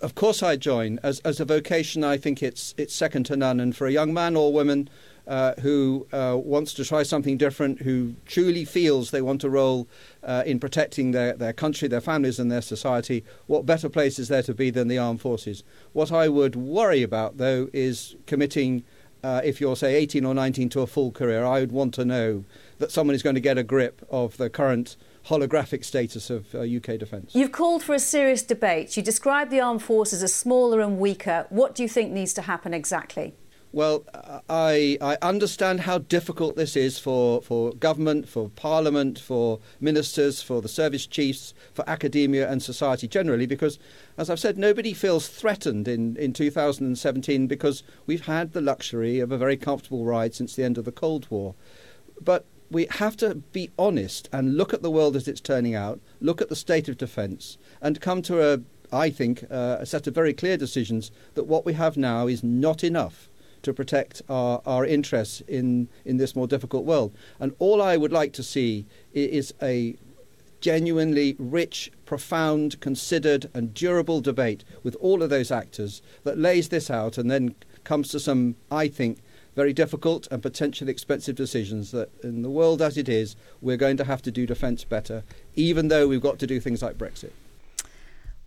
Of 0.00 0.14
course, 0.14 0.40
I'd 0.40 0.60
join. 0.60 1.00
As, 1.02 1.18
as 1.20 1.40
a 1.40 1.44
vocation, 1.44 2.04
I 2.04 2.16
think 2.16 2.44
it's, 2.44 2.74
it's 2.78 2.94
second 2.94 3.24
to 3.26 3.36
none. 3.36 3.58
And 3.58 3.76
for 3.76 3.88
a 3.88 3.92
young 3.92 4.14
man 4.14 4.36
or 4.36 4.52
woman, 4.52 4.88
uh, 5.28 5.52
who 5.60 6.06
uh, 6.10 6.36
wants 6.42 6.72
to 6.72 6.84
try 6.84 7.02
something 7.02 7.36
different, 7.36 7.82
who 7.82 8.14
truly 8.24 8.64
feels 8.64 9.10
they 9.10 9.20
want 9.20 9.44
a 9.44 9.50
role 9.50 9.86
uh, 10.22 10.42
in 10.46 10.58
protecting 10.58 11.10
their, 11.10 11.34
their 11.34 11.52
country, 11.52 11.86
their 11.86 12.00
families, 12.00 12.38
and 12.38 12.50
their 12.50 12.62
society, 12.62 13.22
what 13.46 13.66
better 13.66 13.90
place 13.90 14.18
is 14.18 14.28
there 14.28 14.42
to 14.42 14.54
be 14.54 14.70
than 14.70 14.88
the 14.88 14.96
armed 14.96 15.20
forces? 15.20 15.62
What 15.92 16.10
I 16.10 16.28
would 16.28 16.56
worry 16.56 17.02
about, 17.02 17.36
though, 17.36 17.68
is 17.74 18.16
committing, 18.26 18.84
uh, 19.22 19.42
if 19.44 19.60
you're, 19.60 19.76
say, 19.76 19.96
18 19.96 20.24
or 20.24 20.34
19 20.34 20.70
to 20.70 20.80
a 20.80 20.86
full 20.86 21.12
career. 21.12 21.44
I 21.44 21.60
would 21.60 21.72
want 21.72 21.92
to 21.94 22.06
know 22.06 22.44
that 22.78 22.90
someone 22.90 23.14
is 23.14 23.22
going 23.22 23.34
to 23.34 23.40
get 23.40 23.58
a 23.58 23.62
grip 23.62 24.06
of 24.10 24.38
the 24.38 24.48
current 24.48 24.96
holographic 25.26 25.84
status 25.84 26.30
of 26.30 26.54
uh, 26.54 26.60
UK 26.60 26.98
defence. 26.98 27.34
You've 27.34 27.52
called 27.52 27.82
for 27.82 27.94
a 27.94 27.98
serious 27.98 28.42
debate. 28.42 28.96
You 28.96 29.02
describe 29.02 29.50
the 29.50 29.60
armed 29.60 29.82
forces 29.82 30.22
as 30.22 30.32
smaller 30.32 30.80
and 30.80 30.98
weaker. 30.98 31.46
What 31.50 31.74
do 31.74 31.82
you 31.82 31.88
think 31.88 32.12
needs 32.12 32.32
to 32.34 32.42
happen 32.42 32.72
exactly? 32.72 33.34
Well, 33.70 34.06
I, 34.48 34.96
I 34.98 35.18
understand 35.20 35.80
how 35.80 35.98
difficult 35.98 36.56
this 36.56 36.74
is 36.74 36.98
for, 36.98 37.42
for 37.42 37.72
government, 37.72 38.26
for 38.26 38.48
parliament, 38.48 39.18
for 39.18 39.60
ministers, 39.78 40.40
for 40.40 40.62
the 40.62 40.68
service 40.68 41.06
chiefs, 41.06 41.52
for 41.74 41.86
academia 41.86 42.50
and 42.50 42.62
society 42.62 43.06
generally, 43.06 43.44
because, 43.44 43.78
as 44.16 44.30
I've 44.30 44.40
said, 44.40 44.56
nobody 44.56 44.94
feels 44.94 45.28
threatened 45.28 45.86
in, 45.86 46.16
in 46.16 46.32
2017 46.32 47.46
because 47.46 47.82
we've 48.06 48.24
had 48.24 48.54
the 48.54 48.62
luxury 48.62 49.20
of 49.20 49.32
a 49.32 49.38
very 49.38 49.58
comfortable 49.58 50.06
ride 50.06 50.34
since 50.34 50.56
the 50.56 50.64
end 50.64 50.78
of 50.78 50.86
the 50.86 50.92
Cold 50.92 51.26
War. 51.28 51.54
But 52.22 52.46
we 52.70 52.86
have 52.92 53.18
to 53.18 53.34
be 53.34 53.70
honest 53.78 54.30
and 54.32 54.56
look 54.56 54.72
at 54.72 54.80
the 54.80 54.90
world 54.90 55.14
as 55.14 55.28
it's 55.28 55.42
turning 55.42 55.74
out, 55.74 56.00
look 56.22 56.40
at 56.40 56.48
the 56.48 56.56
state 56.56 56.88
of 56.88 56.96
defence, 56.96 57.58
and 57.82 58.00
come 58.00 58.22
to 58.22 58.54
a, 58.54 58.60
I 58.90 59.10
think, 59.10 59.44
uh, 59.50 59.76
a 59.78 59.84
set 59.84 60.06
of 60.06 60.14
very 60.14 60.32
clear 60.32 60.56
decisions 60.56 61.10
that 61.34 61.44
what 61.44 61.66
we 61.66 61.74
have 61.74 61.98
now 61.98 62.28
is 62.28 62.42
not 62.42 62.82
enough 62.82 63.28
to 63.62 63.72
protect 63.72 64.22
our, 64.28 64.62
our 64.66 64.84
interests 64.84 65.42
in, 65.48 65.88
in 66.04 66.16
this 66.16 66.36
more 66.36 66.46
difficult 66.46 66.84
world. 66.84 67.14
And 67.40 67.54
all 67.58 67.82
I 67.82 67.96
would 67.96 68.12
like 68.12 68.32
to 68.34 68.42
see 68.42 68.86
is 69.12 69.54
a 69.62 69.96
genuinely 70.60 71.36
rich, 71.38 71.90
profound, 72.04 72.80
considered, 72.80 73.48
and 73.54 73.74
durable 73.74 74.20
debate 74.20 74.64
with 74.82 74.96
all 75.00 75.22
of 75.22 75.30
those 75.30 75.50
actors 75.50 76.02
that 76.24 76.38
lays 76.38 76.68
this 76.68 76.90
out 76.90 77.18
and 77.18 77.30
then 77.30 77.54
comes 77.84 78.08
to 78.08 78.20
some, 78.20 78.56
I 78.70 78.88
think, 78.88 79.18
very 79.54 79.72
difficult 79.72 80.28
and 80.30 80.42
potentially 80.42 80.90
expensive 80.90 81.34
decisions 81.34 81.90
that 81.90 82.10
in 82.22 82.42
the 82.42 82.50
world 82.50 82.80
as 82.80 82.96
it 82.96 83.08
is, 83.08 83.34
we're 83.60 83.76
going 83.76 83.96
to 83.96 84.04
have 84.04 84.22
to 84.22 84.30
do 84.30 84.46
defence 84.46 84.84
better, 84.84 85.24
even 85.56 85.88
though 85.88 86.06
we've 86.06 86.20
got 86.20 86.38
to 86.38 86.46
do 86.46 86.60
things 86.60 86.82
like 86.82 86.96
Brexit. 86.96 87.32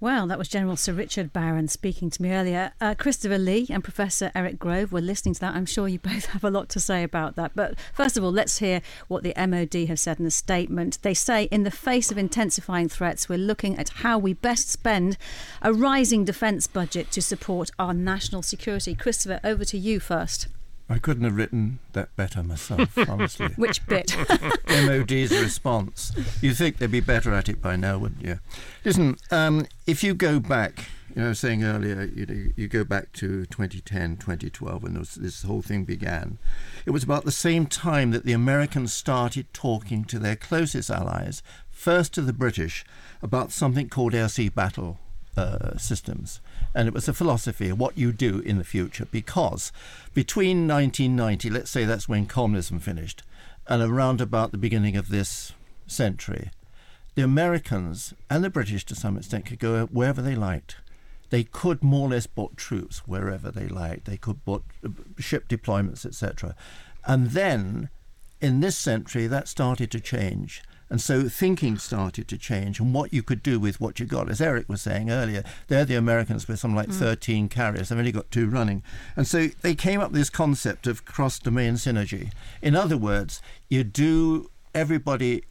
Well, 0.02 0.26
that 0.26 0.40
was 0.40 0.48
General 0.48 0.78
Sir 0.78 0.94
Richard 0.94 1.32
Barron 1.32 1.68
speaking 1.68 2.10
to 2.10 2.24
me 2.24 2.32
earlier. 2.32 2.74
Uh, 2.82 2.96
Christopher 2.96 3.38
Lee 3.38 3.68
and 3.70 3.84
Professor 3.84 4.32
Eric 4.34 4.58
Grove 4.58 4.92
were 4.92 5.00
listening 5.00 5.36
to 5.36 5.42
that. 5.42 5.54
I'm 5.54 5.68
sure 5.68 5.88
you 5.88 6.00
both 6.04 6.26
have 6.26 6.44
a 6.44 6.50
lot 6.50 6.70
to 6.70 6.80
say 6.80 7.04
about 7.04 7.36
that. 7.36 7.52
But 7.54 7.76
first 7.94 8.18
of 8.18 8.24
all, 8.24 8.32
let's 8.32 8.58
hear 8.58 8.82
what 9.10 9.22
the 9.22 9.36
MOD 9.38 9.88
have 9.90 10.00
said 10.00 10.20
in 10.20 10.26
a 10.26 10.32
statement. 10.32 10.98
They 11.04 11.14
say, 11.14 11.44
in 11.52 11.62
the 11.62 11.70
face 11.70 12.10
of 12.10 12.18
intensifying 12.18 12.90
threats, 12.90 13.30
we're 13.30 13.38
looking 13.38 13.78
at 13.78 13.90
how 13.90 14.18
we 14.18 14.34
best 14.34 14.72
spend 14.72 15.20
a 15.62 15.72
rising 15.72 16.26
defence 16.26 16.66
budget 16.66 17.12
to 17.12 17.22
support 17.22 17.70
our 17.78 17.94
national 17.94 18.42
security. 18.42 18.96
Christopher, 18.96 19.40
over 19.44 19.64
to 19.66 19.78
you 19.78 20.00
first. 20.00 20.48
I 20.92 21.00
couldn't 21.00 21.24
have 21.24 21.38
written 21.38 21.80
that 21.94 22.14
better 22.18 22.44
myself, 22.44 22.98
honestly. 23.10 23.48
Which 23.56 23.86
bit? 23.88 24.14
MOD's 24.68 25.32
response. 25.32 26.12
You 26.42 26.54
think 26.54 26.78
they'd 26.78 26.92
be 26.92 27.00
better 27.00 27.34
at 27.34 27.48
it 27.48 27.62
by 27.62 27.78
now, 27.78 27.98
wouldn't 27.98 28.26
you? 28.26 28.40
Listen, 28.84 29.16
um, 29.32 29.68
if 29.88 30.04
you 30.04 30.14
go 30.14 30.42
back, 30.42 30.90
you 31.16 31.22
know, 31.22 31.28
I 31.28 31.30
was 31.30 31.40
saying 31.40 31.64
earlier, 31.64 32.04
you, 32.14 32.26
know, 32.26 32.52
you 32.58 32.68
go 32.68 32.84
back 32.84 33.14
to 33.14 33.46
2010, 33.46 34.18
2012, 34.18 34.84
when 34.84 35.00
was, 35.00 35.16
this 35.16 35.44
whole 35.44 35.62
thing 35.62 35.86
began. 35.86 36.38
It 36.86 36.92
was 36.92 37.04
about 37.04 37.24
the 37.24 37.32
same 37.32 37.68
time 37.68 38.12
that 38.12 38.26
the 38.26 38.34
Americans 38.34 38.94
started 38.94 39.54
talking 39.54 40.04
to 40.06 40.20
their 40.20 40.36
closest 40.36 40.90
allies, 40.90 41.42
first 41.70 42.14
to 42.16 42.22
the 42.22 42.34
British, 42.34 42.84
about 43.22 43.54
something 43.54 43.88
called 43.88 44.14
air 44.14 44.28
sea 44.28 44.50
battle 44.50 45.00
uh, 45.38 45.78
systems. 45.78 46.42
And 46.74 46.88
it 46.88 46.94
was 46.94 47.08
a 47.08 47.14
philosophy 47.14 47.70
of 47.70 47.80
what 47.80 47.98
you 47.98 48.12
do 48.12 48.40
in 48.40 48.58
the 48.58 48.64
future 48.64 49.06
because 49.12 49.72
between 50.14 50.68
1990, 50.68 51.50
let's 51.50 51.72
say 51.72 51.84
that's 51.84 52.08
when 52.08 52.26
communism 52.26 52.80
finished, 52.80 53.24
and 53.68 53.82
around 53.82 54.22
about 54.22 54.52
the 54.52 54.58
beginning 54.58 54.96
of 54.96 55.10
this 55.10 55.54
century, 55.86 56.52
the 57.16 57.24
Americans 57.24 58.14
and 58.30 58.44
the 58.44 58.50
British 58.50 58.86
to 58.86 58.96
some 58.96 59.18
extent 59.18 59.46
could 59.46 59.60
go 59.60 59.86
wherever 59.88 60.22
they 60.22 60.36
liked. 60.36 60.78
They 61.30 61.44
could 61.44 61.84
more 61.84 62.08
or 62.08 62.12
less 62.12 62.28
put 62.28 62.58
troops 62.58 63.08
wherever 63.08 63.52
they 63.52 63.68
liked. 63.68 64.06
They 64.06 64.18
could 64.18 64.44
put 64.46 64.64
uh, 64.84 64.90
ship 65.18 65.48
deployments, 65.48 66.06
etc. 66.06 66.56
And 67.06 67.32
then 67.32 67.90
in 68.42 68.60
this 68.60 68.78
century, 68.78 69.28
that 69.28 69.48
started 69.48 69.92
to 69.92 70.00
change. 70.00 70.62
And 70.92 71.00
so 71.00 71.30
thinking 71.30 71.78
started 71.78 72.28
to 72.28 72.38
change 72.38 72.82
and 72.82 72.94
what 72.94 73.14
you 73.14 73.24
could 73.24 73.42
do 73.42 73.62
with 73.62 73.80
what 73.80 74.02
you 74.02 74.06
got. 74.06 74.30
As 74.30 74.42
Eric 74.42 74.68
was 74.68 74.82
saying 74.82 75.10
earlier, 75.10 75.42
they're 75.70 75.86
the 75.86 75.96
Americans 75.96 76.50
with 76.50 76.60
something 76.60 76.76
like 76.76 76.90
mm. 76.90 77.00
13 77.00 77.48
carriers. 77.48 77.88
They've 77.88 77.98
only 77.98 78.12
got 78.12 78.30
two 78.30 78.50
running. 78.50 78.84
And 79.16 79.26
so 79.26 79.48
they 79.62 79.74
came 79.74 80.02
up 80.02 80.12
with 80.12 80.20
this 80.20 80.30
concept 80.30 80.88
of 80.88 81.06
cross 81.06 81.40
domain 81.40 81.76
synergy. 81.76 82.34
In 82.62 82.76
other 82.76 82.98
words, 82.98 83.42
you 83.70 83.86
do, 83.86 84.52
everybody 84.76 85.46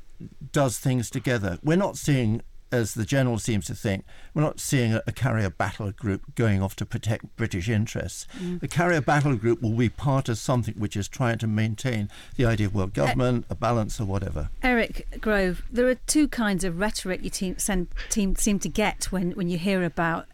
does 0.53 0.79
things 0.79 1.09
together. 1.09 1.59
We're 1.63 1.77
not 1.77 1.97
seeing 1.97 2.43
as 2.73 2.95
the 2.95 3.05
general 3.05 3.39
seems 3.39 3.67
to 3.67 3.75
think, 3.75 4.05
we're 4.35 4.43
not 4.43 4.61
seeing 4.61 4.95
a, 4.95 5.03
a 5.07 5.13
carrier 5.13 5.51
battle 5.51 5.91
group 5.93 6.35
going 6.35 6.63
off 6.63 6.77
to 6.77 6.87
protect 6.87 7.37
British 7.37 7.69
interests. 7.69 8.27
Mm. 8.39 8.61
The 8.61 8.69
carrier 8.69 9.01
battle 9.01 9.37
group 9.37 9.63
will 9.63 9.73
be 9.73 9.89
part 9.89 10.29
of 10.29 10.39
something 10.39 10.75
which 10.75 10.97
is 10.97 11.09
trying 11.09 11.39
to 11.39 11.47
maintain 11.47 12.09
the 12.37 12.45
idea 12.45 12.67
of 12.67 12.75
world 12.75 12.95
government, 12.95 13.47
a 13.51 13.55
balance, 13.55 14.01
or 14.01 14.05
whatever. 14.05 14.51
Eric 14.63 15.21
Grove, 15.21 15.63
there 15.71 15.89
are 15.89 15.95
two 15.95 16.29
kinds 16.29 16.65
of 16.65 16.79
rhetoric 16.79 17.23
you 17.25 17.31
team, 17.31 17.59
send, 17.59 17.89
team 18.09 18.37
seem 18.37 18.59
to 18.61 18.69
get 18.69 19.11
when, 19.11 19.33
when 19.33 19.49
you 19.49 19.59
hear 19.59 19.85
about 19.85 20.27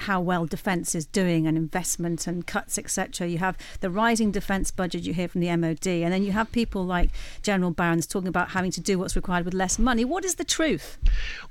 how 0.00 0.20
well 0.20 0.46
defence 0.46 0.94
is 0.94 1.06
doing 1.06 1.46
and 1.46 1.56
investment 1.56 2.26
and 2.26 2.46
cuts, 2.46 2.78
etc. 2.78 3.26
You 3.26 3.38
have 3.38 3.56
the 3.80 3.90
rising 3.90 4.30
defence 4.30 4.70
budget 4.70 5.02
you 5.02 5.12
hear 5.12 5.28
from 5.28 5.40
the 5.40 5.54
MOD, 5.56 5.86
and 5.86 6.12
then 6.12 6.22
you 6.22 6.32
have 6.32 6.50
people 6.52 6.84
like 6.84 7.10
General 7.42 7.70
Barrons 7.70 8.06
talking 8.06 8.28
about 8.28 8.50
having 8.50 8.70
to 8.72 8.80
do 8.80 8.98
what's 8.98 9.16
required 9.16 9.44
with 9.44 9.54
less 9.54 9.78
money. 9.78 10.04
What 10.04 10.24
is 10.24 10.36
the 10.36 10.44
truth? 10.44 10.98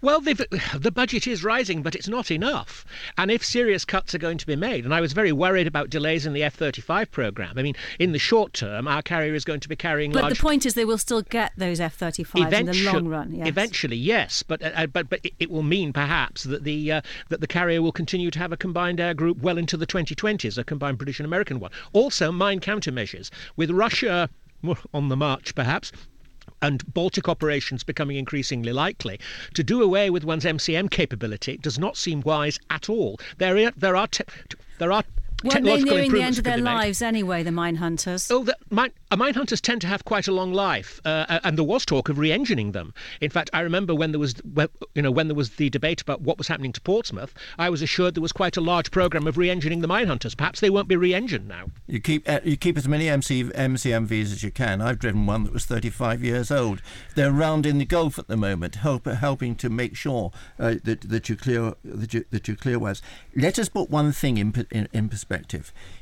Well, 0.01 0.21
the 0.21 0.91
budget 0.93 1.27
is 1.27 1.43
rising, 1.43 1.81
but 1.81 1.95
it's 1.95 2.07
not 2.07 2.31
enough. 2.31 2.85
And 3.17 3.31
if 3.31 3.43
serious 3.43 3.85
cuts 3.85 4.15
are 4.15 4.19
going 4.19 4.37
to 4.37 4.47
be 4.47 4.55
made, 4.55 4.85
and 4.85 4.93
I 4.93 5.01
was 5.01 5.13
very 5.13 5.31
worried 5.31 5.67
about 5.67 5.89
delays 5.89 6.25
in 6.25 6.33
the 6.33 6.43
F 6.43 6.55
35 6.55 7.11
programme, 7.11 7.53
I 7.57 7.63
mean, 7.63 7.75
in 7.99 8.11
the 8.11 8.19
short 8.19 8.53
term, 8.53 8.87
our 8.87 9.01
carrier 9.01 9.33
is 9.33 9.45
going 9.45 9.59
to 9.61 9.69
be 9.69 9.75
carrying 9.75 10.11
but 10.11 10.23
large. 10.23 10.37
the 10.37 10.41
point 10.41 10.65
is, 10.65 10.73
they 10.73 10.85
will 10.85 10.97
still 10.97 11.21
get 11.21 11.51
those 11.57 11.79
F 11.79 11.97
35s 11.97 12.53
in 12.53 12.65
the 12.65 12.91
long 12.91 13.07
run. 13.07 13.33
Yes. 13.33 13.47
Eventually, 13.47 13.97
yes. 13.97 14.43
But, 14.43 14.61
uh, 14.63 14.87
but, 14.87 15.09
but 15.09 15.21
it 15.39 15.49
will 15.49 15.63
mean 15.63 15.93
perhaps 15.93 16.43
that 16.43 16.63
the, 16.63 16.91
uh, 16.91 17.01
that 17.29 17.41
the 17.41 17.47
carrier 17.47 17.81
will 17.81 17.91
continue 17.91 18.31
to 18.31 18.36
have 18.37 18.51
a 18.51 18.57
combined 18.57 18.99
air 18.99 19.13
group 19.13 19.39
well 19.39 19.57
into 19.57 19.77
the 19.77 19.87
2020s, 19.87 20.57
a 20.57 20.63
combined 20.63 20.97
British 20.97 21.19
and 21.19 21.25
American 21.25 21.59
one. 21.59 21.71
Also, 21.93 22.31
mine 22.31 22.59
countermeasures. 22.59 23.29
With 23.55 23.71
Russia 23.71 24.29
on 24.93 25.09
the 25.09 25.17
march, 25.17 25.53
perhaps, 25.53 25.91
and 26.61 26.83
Baltic 26.93 27.29
operations 27.29 27.83
becoming 27.83 28.17
increasingly 28.17 28.73
likely, 28.73 29.19
to 29.53 29.63
do 29.63 29.81
away 29.81 30.09
with 30.09 30.23
one's 30.23 30.45
MCM 30.45 30.89
capability 30.89 31.57
does 31.57 31.77
not 31.77 31.97
seem 31.97 32.21
wise 32.21 32.57
at 32.69 32.89
all. 32.89 33.19
There, 33.37 33.57
are, 33.67 33.71
there 33.77 33.95
are, 33.95 34.07
te- 34.07 34.23
there 34.79 34.91
are 34.91 35.03
Weren't 35.43 35.65
they 35.65 35.83
nearing 35.83 36.11
the 36.11 36.23
end 36.23 36.39
of 36.39 36.43
their 36.43 36.57
lives 36.57 37.01
anyway, 37.01 37.43
the 37.43 37.51
mine 37.51 37.75
hunters? 37.75 38.31
Oh, 38.31 38.43
the, 38.43 38.57
mine, 38.71 38.91
uh, 39.11 39.17
mine 39.17 39.35
hunters 39.35 39.61
tend 39.61 39.81
to 39.81 39.87
have 39.87 40.03
quite 40.03 40.27
a 40.27 40.31
long 40.31 40.51
life, 40.51 40.99
uh, 41.05 41.39
and 41.43 41.57
there 41.57 41.63
was 41.63 41.85
talk 41.85 42.09
of 42.09 42.17
re-engineing 42.17 42.71
them. 42.71 42.93
In 43.21 43.29
fact, 43.29 43.51
I 43.53 43.61
remember 43.61 43.93
when 43.93 44.11
there 44.11 44.19
was, 44.19 44.33
you 44.95 45.01
know, 45.01 45.11
when 45.11 45.27
there 45.27 45.35
was 45.35 45.51
the 45.51 45.69
debate 45.69 46.01
about 46.01 46.21
what 46.21 46.39
was 46.39 46.47
happening 46.47 46.73
to 46.73 46.81
Portsmouth, 46.81 47.35
I 47.59 47.69
was 47.69 47.83
assured 47.83 48.15
there 48.15 48.21
was 48.21 48.31
quite 48.31 48.57
a 48.57 48.61
large 48.61 48.89
program 48.89 49.27
of 49.27 49.37
re-engineering 49.37 49.81
the 49.81 49.87
mine 49.87 50.07
hunters. 50.07 50.33
Perhaps 50.33 50.59
they 50.59 50.71
won't 50.71 50.87
be 50.87 50.95
re-engined 50.95 51.47
now. 51.47 51.67
You 51.85 51.99
keep 51.99 52.27
uh, 52.27 52.39
you 52.43 52.57
keep 52.57 52.75
as 52.75 52.87
many 52.87 53.07
MC, 53.07 53.43
MCMVs 53.43 54.31
as 54.31 54.43
you 54.43 54.49
can. 54.49 54.81
I've 54.81 54.97
driven 54.97 55.27
one 55.27 55.43
that 55.43 55.53
was 55.53 55.65
35 55.65 56.23
years 56.23 56.49
old. 56.49 56.81
They're 57.15 57.31
around 57.31 57.67
in 57.67 57.77
the 57.77 57.85
Gulf 57.85 58.17
at 58.17 58.27
the 58.27 58.37
moment, 58.37 58.75
help, 58.75 59.05
helping 59.05 59.55
to 59.57 59.69
make 59.69 59.95
sure 59.95 60.31
uh, 60.59 60.75
that 60.83 61.01
that 61.01 61.29
you 61.29 61.35
clear 61.35 61.75
that 61.83 62.13
you, 62.15 62.25
that 62.31 62.47
you 62.47 62.55
clear 62.55 62.79
waves. 62.79 63.03
Let 63.35 63.59
us 63.59 63.69
put 63.69 63.91
one 63.91 64.11
thing 64.11 64.37
in, 64.37 64.65
in, 64.71 64.89
in 64.91 65.09
perspective. 65.09 65.26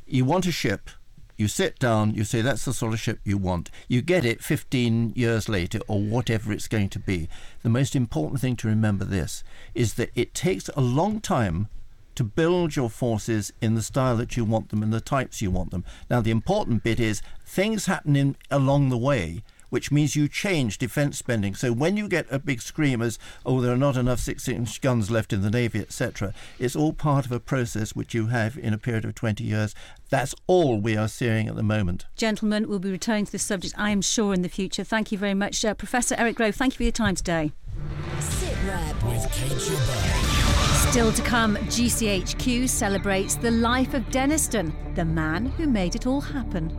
You 0.06 0.26
want 0.26 0.46
a 0.46 0.52
ship, 0.52 0.90
you 1.38 1.48
sit 1.48 1.80
down, 1.80 2.14
you 2.14 2.24
say 2.24 2.42
that's 2.42 2.66
the 2.66 2.74
sort 2.74 2.94
of 2.94 3.00
ship 3.00 3.20
you 3.24 3.38
want. 3.38 3.70
You 3.88 4.02
get 4.02 4.24
it 4.24 4.44
15 4.44 5.14
years 5.16 5.50
later 5.50 5.80
or 5.88 6.00
whatever 6.00 6.54
it's 6.54 6.68
going 6.68 6.90
to 6.90 7.00
be. 7.00 7.28
The 7.62 7.70
most 7.70 7.96
important 7.96 8.40
thing 8.40 8.56
to 8.58 8.68
remember 8.68 9.04
this 9.04 9.44
is 9.74 9.96
that 9.96 10.12
it 10.16 10.34
takes 10.34 10.70
a 10.70 10.82
long 10.82 11.20
time 11.20 11.68
to 12.16 12.24
build 12.24 12.76
your 12.78 12.90
forces 12.90 13.52
in 13.62 13.76
the 13.76 13.82
style 13.82 14.16
that 14.16 14.38
you 14.38 14.46
want 14.46 14.70
them 14.70 14.82
and 14.82 14.94
the 14.94 15.02
types 15.02 15.42
you 15.42 15.52
want 15.52 15.72
them. 15.72 15.84
Now, 16.10 16.22
the 16.22 16.32
important 16.32 16.84
bit 16.84 17.00
is 17.00 17.22
things 17.46 17.88
happen 17.88 18.16
in, 18.16 18.38
along 18.50 18.90
the 18.90 18.98
way 18.98 19.44
which 19.70 19.92
means 19.92 20.16
you 20.16 20.28
change 20.28 20.78
defence 20.78 21.18
spending. 21.18 21.56
So 21.56 21.74
when 21.74 21.98
you 21.98 22.08
get 22.08 22.26
a 22.30 22.40
big 22.40 22.62
scream 22.62 23.02
as, 23.02 23.20
oh, 23.46 23.62
there 23.62 23.74
are 23.74 23.78
not 23.78 23.98
enough 23.98 24.20
six 24.20 24.48
inch 24.48 24.82
guns 24.82 25.12
left 25.12 25.34
in 25.34 25.42
the 25.42 25.50
Navy, 25.50 25.80
etc., 25.80 26.34
it's 26.60 26.76
all 26.76 26.94
part 26.94 27.26
of 27.26 27.32
a 27.32 27.40
process 27.40 27.96
which 27.96 28.14
you 28.14 28.28
have 28.28 28.58
in 28.58 28.74
a 28.74 28.78
period 28.78 29.06
of 29.06 29.16
20 29.16 29.44
years. 29.44 29.76
That's 30.10 30.36
all 30.48 30.80
we 30.80 30.96
are 30.96 31.08
seeing 31.08 31.48
at 31.48 31.56
the 31.56 31.64
moment. 31.64 32.06
Gentlemen, 32.16 32.68
we'll 32.68 32.80
be 32.80 32.92
returning 32.92 33.26
to 33.26 33.32
this 33.32 33.44
subject, 33.44 33.74
I 33.78 33.92
am 33.92 34.02
sure, 34.02 34.34
in 34.34 34.42
the 34.42 34.50
future. 34.50 34.84
Thank 34.84 35.12
you 35.12 35.18
very 35.18 35.34
much. 35.34 35.64
Uh, 35.64 35.74
Professor 35.74 36.16
Eric 36.18 36.36
Grove, 36.36 36.56
thank 36.56 36.74
you 36.74 36.78
for 36.78 36.84
your 36.84 36.92
time 36.92 37.16
today. 37.16 37.52
Sit 38.20 38.56
Rep 38.66 39.04
with 39.04 39.32
Kate 39.32 40.26
Still 40.90 41.12
to 41.12 41.22
come, 41.24 41.58
GCHQ 41.58 42.70
celebrates 42.70 43.36
the 43.36 43.52
life 43.52 43.94
of 43.94 44.04
Denniston, 44.12 44.74
the 44.96 45.04
man 45.04 45.48
who 45.48 45.68
made 45.68 45.96
it 45.96 46.08
all 46.08 46.22
happen. 46.22 46.70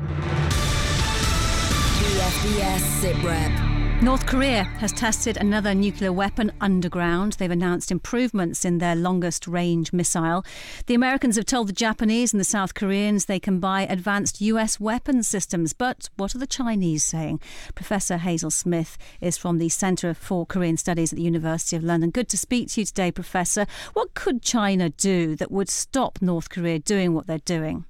BFBS 2.27 2.81
SITREP. 3.01 4.03
North 4.03 4.27
Korea 4.27 4.65
has 4.65 4.93
tested 4.93 5.37
another 5.37 5.77
nuclear 5.77 6.13
weapon 6.13 6.51
underground. 6.61 7.35
They've 7.35 7.49
announced 7.49 7.93
improvements 7.93 8.65
in 8.65 8.79
their 8.79 8.97
longest 8.97 9.47
range 9.47 9.93
missile. 9.93 10.45
The 10.87 10.97
Americans 10.97 11.37
have 11.37 11.47
told 11.47 11.69
the 11.69 11.73
Japanese 11.73 12.33
and 12.33 12.41
the 12.41 12.45
South 12.45 12.75
Koreans 12.75 13.27
they 13.27 13.39
can 13.39 13.61
buy 13.61 13.83
advanced 13.83 14.41
US 14.41 14.81
weapons 14.81 15.29
systems. 15.29 15.73
But 15.73 16.09
what 16.17 16.35
are 16.35 16.39
the 16.39 16.49
Chinese 16.49 17.05
saying? 17.05 17.39
Professor 17.77 18.17
Hazel 18.17 18.51
Smith 18.51 18.99
is 19.21 19.39
from 19.39 19.59
the 19.59 19.69
Centre 19.69 20.13
for 20.13 20.45
Korean 20.47 20.77
Studies 20.77 21.13
at 21.13 21.17
the 21.19 21.23
University 21.23 21.77
of 21.77 21.85
London. 21.85 22.11
Good 22.11 22.29
to 22.31 22.37
speak 22.37 22.71
to 22.71 22.81
you 22.81 22.87
today, 22.87 23.13
Professor. 23.13 23.67
What 23.93 24.15
could 24.15 24.43
China 24.43 24.91
do 24.91 25.37
that 25.37 25.53
would 25.53 25.69
stop 25.69 26.19
North 26.21 26.51
Korea 26.51 26.81
doing 26.81 27.15
what 27.15 27.29
they're 27.29 27.39
doing? 27.39 27.85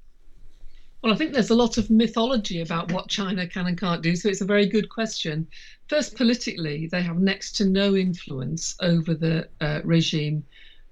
Well, 1.06 1.14
I 1.14 1.18
think 1.18 1.34
there's 1.34 1.50
a 1.50 1.54
lot 1.54 1.78
of 1.78 1.88
mythology 1.88 2.62
about 2.62 2.90
what 2.90 3.06
China 3.06 3.46
can 3.46 3.68
and 3.68 3.78
can't 3.78 4.02
do, 4.02 4.16
so 4.16 4.28
it's 4.28 4.40
a 4.40 4.44
very 4.44 4.66
good 4.66 4.88
question. 4.88 5.46
First, 5.86 6.16
politically, 6.16 6.88
they 6.88 7.00
have 7.00 7.20
next 7.20 7.52
to 7.58 7.64
no 7.64 7.94
influence 7.94 8.74
over 8.80 9.14
the 9.14 9.48
uh, 9.60 9.82
regime 9.84 10.44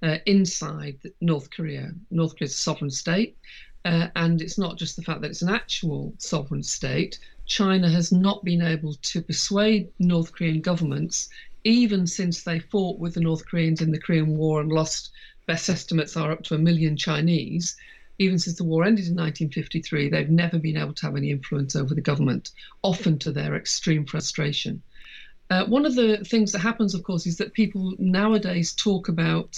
uh, 0.05 0.18
inside 0.27 1.00
North 1.20 1.50
Korea. 1.50 1.90
North 2.12 2.37
Korea 2.37 2.46
is 2.46 2.55
a 2.55 2.59
sovereign 2.59 2.92
state, 2.92 3.37
uh, 3.85 4.07
and 4.14 4.40
it's 4.40 4.57
not 4.57 4.79
just 4.79 4.94
the 4.94 5.03
fact 5.03 5.20
that 5.20 5.33
it's 5.33 5.42
an 5.42 5.48
actual 5.48 6.14
sovereign 6.18 6.62
state. 6.62 7.18
China 7.46 7.90
has 7.90 8.12
not 8.12 8.44
been 8.44 8.62
able 8.62 8.94
to 8.94 9.20
persuade 9.20 9.88
North 9.98 10.33
Korean 10.33 10.61
governments, 10.61 11.29
even 11.64 12.07
since 12.07 12.44
they 12.44 12.61
fought 12.61 13.00
with 13.00 13.14
the 13.14 13.20
North 13.20 13.44
Koreans 13.48 13.81
in 13.81 13.90
the 13.90 13.98
Korean 13.98 14.37
War 14.37 14.61
and 14.61 14.70
lost, 14.70 15.11
best 15.48 15.68
estimates 15.68 16.16
are 16.16 16.31
up 16.31 16.44
to 16.44 16.55
a 16.55 16.59
million 16.59 16.96
Chinese 16.96 17.74
even 18.18 18.38
since 18.38 18.57
the 18.57 18.64
war 18.64 18.85
ended 18.85 19.07
in 19.07 19.16
1953, 19.16 20.09
they've 20.09 20.31
never 20.31 20.59
been 20.59 20.77
able 20.77 20.94
to 20.94 21.07
have 21.07 21.16
any 21.16 21.31
influence 21.31 21.74
over 21.74 21.94
the 21.94 22.00
government, 22.00 22.50
often 22.83 23.18
to 23.18 23.33
their 23.33 23.57
extreme 23.57 24.07
frustration. 24.07 24.83
Uh, 25.50 25.64
one 25.66 25.85
of 25.85 25.94
the 25.94 26.18
things 26.24 26.53
that 26.53 26.61
happens, 26.61 26.94
of 26.94 27.03
course, 27.03 27.27
is 27.27 27.37
that 27.37 27.53
people 27.53 27.94
nowadays 27.98 28.72
talk 28.74 29.09
about 29.09 29.57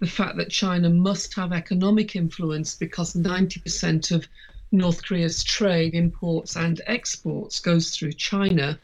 the 0.00 0.06
fact 0.06 0.36
that 0.36 0.50
China 0.50 0.90
must 0.90 1.34
have 1.34 1.52
economic 1.52 2.16
influence 2.16 2.74
because 2.74 3.14
90% 3.14 4.10
of 4.10 4.26
North 4.72 5.04
Korea's 5.04 5.44
trade, 5.44 5.94
imports, 5.94 6.56
and 6.56 6.80
exports 6.86 7.60
goes 7.60 7.90
through 7.90 8.12
China. 8.14 8.78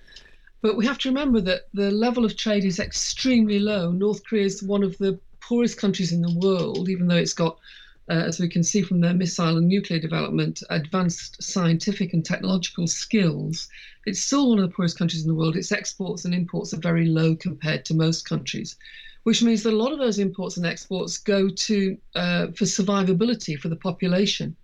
But 0.62 0.76
we 0.76 0.86
have 0.86 0.98
to 0.98 1.08
remember 1.08 1.40
that 1.40 1.62
the 1.74 1.90
level 1.90 2.24
of 2.24 2.36
trade 2.36 2.64
is 2.64 2.78
extremely 2.78 3.58
low. 3.58 3.90
North 3.90 4.22
Korea 4.24 4.44
is 4.44 4.62
one 4.62 4.82
of 4.82 4.96
the 4.98 5.18
poorest 5.40 5.78
countries 5.78 6.12
in 6.12 6.22
the 6.22 6.38
world, 6.38 6.88
even 6.88 7.08
though 7.08 7.16
it's 7.16 7.32
got 7.32 7.58
uh, 8.10 8.14
as 8.14 8.40
we 8.40 8.48
can 8.48 8.62
see 8.64 8.82
from 8.82 9.00
their 9.00 9.14
missile 9.14 9.56
and 9.58 9.68
nuclear 9.68 9.98
development, 9.98 10.62
advanced 10.70 11.42
scientific 11.42 12.12
and 12.12 12.24
technological 12.24 12.86
skills, 12.86 13.68
it's 14.06 14.22
still 14.22 14.48
one 14.48 14.58
of 14.58 14.68
the 14.68 14.74
poorest 14.74 14.98
countries 14.98 15.22
in 15.22 15.28
the 15.28 15.34
world. 15.34 15.56
Its 15.56 15.72
exports 15.72 16.24
and 16.24 16.34
imports 16.34 16.72
are 16.72 16.80
very 16.80 17.06
low 17.06 17.36
compared 17.36 17.84
to 17.84 17.94
most 17.94 18.28
countries, 18.28 18.76
which 19.24 19.42
means 19.42 19.62
that 19.62 19.74
a 19.74 19.76
lot 19.76 19.92
of 19.92 19.98
those 19.98 20.18
imports 20.18 20.56
and 20.56 20.64
exports 20.64 21.18
go 21.18 21.48
to 21.48 21.98
uh, 22.14 22.46
for 22.48 22.64
survivability 22.64 23.58
for 23.58 23.68
the 23.68 23.76
population. 23.76 24.56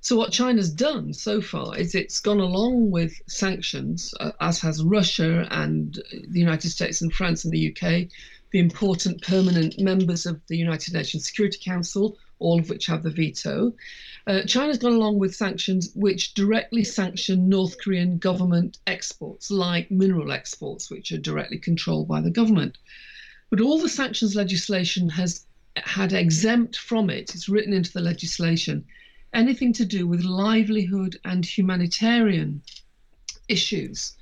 So 0.00 0.14
what 0.14 0.30
China's 0.30 0.70
done 0.70 1.12
so 1.14 1.40
far 1.40 1.76
is 1.76 1.94
it's 1.94 2.20
gone 2.20 2.38
along 2.38 2.90
with 2.90 3.12
sanctions, 3.26 4.14
uh, 4.20 4.32
as 4.40 4.60
has 4.60 4.84
Russia 4.84 5.48
and 5.50 6.00
the 6.28 6.38
United 6.38 6.70
States 6.70 7.00
and 7.00 7.12
France 7.12 7.44
and 7.44 7.52
the 7.52 7.70
UK, 7.70 8.08
the 8.52 8.60
important 8.60 9.22
permanent 9.22 9.80
members 9.80 10.26
of 10.26 10.40
the 10.46 10.56
United 10.56 10.94
Nations 10.94 11.26
Security 11.26 11.58
Council, 11.64 12.16
all 12.38 12.58
of 12.58 12.68
which 12.68 12.86
have 12.86 13.02
the 13.02 13.10
veto. 13.10 13.74
Uh, 14.26 14.42
China's 14.42 14.78
gone 14.78 14.92
along 14.92 15.18
with 15.18 15.34
sanctions 15.34 15.90
which 15.94 16.34
directly 16.34 16.84
sanction 16.84 17.48
North 17.48 17.76
Korean 17.82 18.18
government 18.18 18.78
exports, 18.86 19.50
like 19.50 19.90
mineral 19.90 20.32
exports, 20.32 20.90
which 20.90 21.12
are 21.12 21.18
directly 21.18 21.58
controlled 21.58 22.08
by 22.08 22.20
the 22.20 22.30
government. 22.30 22.76
But 23.50 23.60
all 23.60 23.78
the 23.78 23.88
sanctions 23.88 24.34
legislation 24.34 25.08
has 25.10 25.46
had 25.76 26.12
exempt 26.12 26.76
from 26.76 27.10
it, 27.10 27.34
it's 27.34 27.48
written 27.48 27.72
into 27.72 27.92
the 27.92 28.00
legislation, 28.00 28.84
anything 29.32 29.72
to 29.74 29.84
do 29.84 30.06
with 30.06 30.22
livelihood 30.22 31.18
and 31.24 31.44
humanitarian 31.44 32.62
issues. 33.48 34.14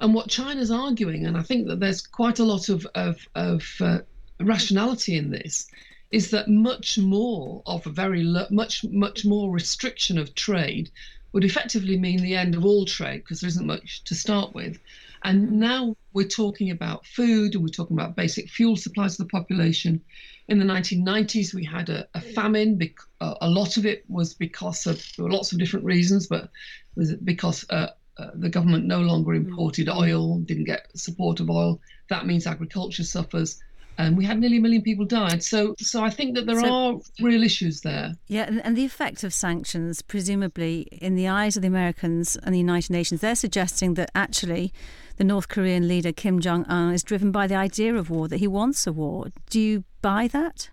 And 0.00 0.14
what 0.14 0.28
China's 0.28 0.70
arguing, 0.70 1.26
and 1.26 1.36
I 1.36 1.42
think 1.42 1.66
that 1.66 1.80
there's 1.80 2.06
quite 2.06 2.38
a 2.38 2.44
lot 2.44 2.68
of, 2.68 2.86
of, 2.94 3.26
of 3.34 3.66
uh, 3.80 3.98
rationality 4.40 5.16
in 5.16 5.30
this, 5.30 5.66
is 6.10 6.30
that 6.30 6.48
much 6.48 6.98
more 6.98 7.62
of 7.66 7.86
a 7.86 7.90
very 7.90 8.22
much 8.50 8.84
much 8.84 9.24
more 9.24 9.50
restriction 9.52 10.18
of 10.18 10.34
trade 10.34 10.90
would 11.32 11.44
effectively 11.44 11.98
mean 11.98 12.22
the 12.22 12.34
end 12.34 12.54
of 12.54 12.64
all 12.64 12.86
trade 12.86 13.18
because 13.18 13.40
there 13.40 13.48
isn't 13.48 13.66
much 13.66 14.02
to 14.04 14.14
start 14.14 14.54
with. 14.54 14.78
And 15.22 15.52
now 15.52 15.96
we're 16.12 16.28
talking 16.28 16.70
about 16.70 17.04
food 17.04 17.54
and 17.54 17.62
we're 17.62 17.68
talking 17.68 17.98
about 17.98 18.16
basic 18.16 18.48
fuel 18.48 18.76
supplies 18.76 19.16
to 19.16 19.24
the 19.24 19.28
population. 19.28 20.00
In 20.46 20.58
the 20.58 20.64
1990s, 20.64 21.52
we 21.52 21.64
had 21.64 21.90
a, 21.90 22.08
a 22.14 22.20
famine. 22.20 22.80
A 23.20 23.50
lot 23.50 23.76
of 23.76 23.84
it 23.84 24.04
was 24.08 24.32
because 24.32 24.86
of 24.86 25.04
lots 25.18 25.52
of 25.52 25.58
different 25.58 25.84
reasons, 25.84 26.28
but 26.28 26.50
was 26.94 27.14
because 27.16 27.66
uh, 27.68 27.88
uh, 28.16 28.30
the 28.34 28.48
government 28.48 28.86
no 28.86 29.00
longer 29.00 29.34
imported 29.34 29.88
oil, 29.88 30.38
didn't 30.38 30.64
get 30.64 30.86
support 30.96 31.40
of 31.40 31.50
oil. 31.50 31.80
That 32.08 32.26
means 32.26 32.46
agriculture 32.46 33.04
suffers 33.04 33.60
and 33.98 34.16
we 34.16 34.24
had 34.24 34.38
nearly 34.38 34.56
a 34.58 34.60
million 34.60 34.80
people 34.82 35.04
died. 35.04 35.42
So, 35.42 35.74
so 35.78 36.02
I 36.02 36.10
think 36.10 36.34
that 36.36 36.46
there 36.46 36.60
So- 36.60 36.72
are 36.72 37.00
real 37.20 37.42
issues 37.42 37.80
there. 37.82 38.14
Yeah, 38.28 38.44
and, 38.44 38.64
and 38.64 38.76
the 38.76 38.84
effect 38.84 39.24
of 39.24 39.34
sanctions, 39.34 40.02
presumably 40.02 40.82
in 40.92 41.16
the 41.16 41.28
eyes 41.28 41.56
of 41.56 41.62
the 41.62 41.68
Americans 41.68 42.36
and 42.36 42.54
the 42.54 42.58
United 42.58 42.90
Nations, 42.92 43.20
they're 43.20 43.34
suggesting 43.34 43.94
that 43.94 44.10
actually 44.14 44.72
the 45.16 45.24
North 45.24 45.48
Korean 45.48 45.88
leader 45.88 46.12
Kim 46.12 46.40
Jong 46.40 46.64
un 46.66 46.94
is 46.94 47.02
driven 47.02 47.32
by 47.32 47.46
the 47.48 47.56
idea 47.56 47.94
of 47.96 48.08
war, 48.08 48.28
that 48.28 48.38
he 48.38 48.46
wants 48.46 48.86
a 48.86 48.92
war. 48.92 49.26
Do 49.50 49.60
you 49.60 49.84
buy 50.00 50.28
that? 50.28 50.70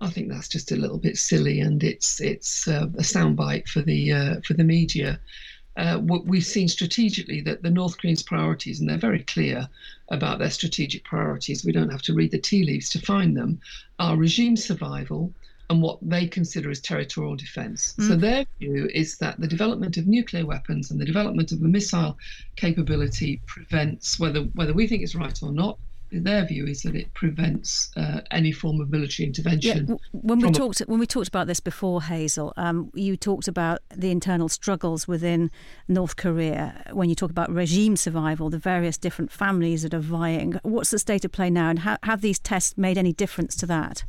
I 0.00 0.08
think 0.10 0.30
that's 0.30 0.48
just 0.48 0.72
a 0.72 0.76
little 0.76 0.98
bit 0.98 1.16
silly, 1.18 1.60
and 1.60 1.82
it's 1.82 2.20
it's 2.20 2.68
uh, 2.68 2.86
a 2.94 3.02
soundbite 3.02 3.68
for 3.68 3.82
the 3.82 4.12
uh, 4.12 4.40
for 4.46 4.54
the 4.54 4.64
media. 4.64 5.20
Uh, 5.78 5.96
what 5.98 6.26
we've 6.26 6.44
seen 6.44 6.66
strategically 6.66 7.40
that 7.40 7.62
the 7.62 7.70
North 7.70 7.96
Koreans' 7.98 8.22
priorities, 8.22 8.80
and 8.80 8.90
they're 8.90 8.98
very 8.98 9.22
clear 9.22 9.68
about 10.08 10.40
their 10.40 10.50
strategic 10.50 11.04
priorities. 11.04 11.64
We 11.64 11.72
don't 11.72 11.90
have 11.90 12.02
to 12.02 12.14
read 12.14 12.32
the 12.32 12.38
tea 12.38 12.64
leaves 12.64 12.88
to 12.90 13.00
find 13.00 13.36
them. 13.36 13.60
Are 14.00 14.16
regime 14.16 14.56
survival 14.56 15.32
and 15.70 15.80
what 15.82 15.98
they 16.02 16.26
consider 16.26 16.70
as 16.70 16.80
territorial 16.80 17.36
defence. 17.36 17.94
So 17.98 18.16
their 18.16 18.46
view 18.58 18.88
is 18.94 19.18
that 19.18 19.38
the 19.38 19.46
development 19.46 19.98
of 19.98 20.06
nuclear 20.06 20.46
weapons 20.46 20.90
and 20.90 21.00
the 21.00 21.04
development 21.04 21.52
of 21.52 21.60
a 21.60 21.68
missile 21.68 22.16
capability 22.56 23.40
prevents 23.46 24.18
whether 24.18 24.42
whether 24.54 24.72
we 24.72 24.86
think 24.86 25.02
it's 25.02 25.14
right 25.14 25.38
or 25.42 25.52
not. 25.52 25.78
Their 26.10 26.46
view 26.46 26.66
is 26.66 26.82
that 26.82 26.94
it 26.94 27.12
prevents 27.14 27.90
uh, 27.96 28.20
any 28.30 28.50
form 28.52 28.80
of 28.80 28.90
military 28.90 29.26
intervention. 29.26 29.80
w- 29.86 29.98
when 30.12 30.38
we 30.38 30.48
a- 30.48 30.52
talked 30.52 30.78
when 30.80 30.98
we 30.98 31.06
talked 31.06 31.28
about 31.28 31.46
this 31.46 31.60
before, 31.60 32.02
Hazel, 32.02 32.52
um, 32.56 32.90
you 32.94 33.16
talked 33.16 33.46
about 33.48 33.80
the 33.94 34.10
internal 34.10 34.48
struggles 34.48 35.06
within 35.06 35.50
North 35.86 36.16
Korea. 36.16 36.82
When 36.92 37.08
you 37.08 37.14
talk 37.14 37.30
about 37.30 37.50
regime 37.52 37.96
survival, 37.96 38.48
the 38.48 38.58
various 38.58 38.96
different 38.96 39.30
families 39.30 39.82
that 39.82 39.92
are 39.92 40.00
vying. 40.00 40.58
What's 40.62 40.90
the 40.90 40.98
state 40.98 41.24
of 41.24 41.32
play 41.32 41.50
now, 41.50 41.68
and 41.70 41.80
ha- 41.80 41.98
have 42.02 42.22
these 42.22 42.38
tests 42.38 42.76
made 42.78 42.96
any 42.96 43.12
difference 43.12 43.54
to 43.56 43.66
that? 43.66 44.04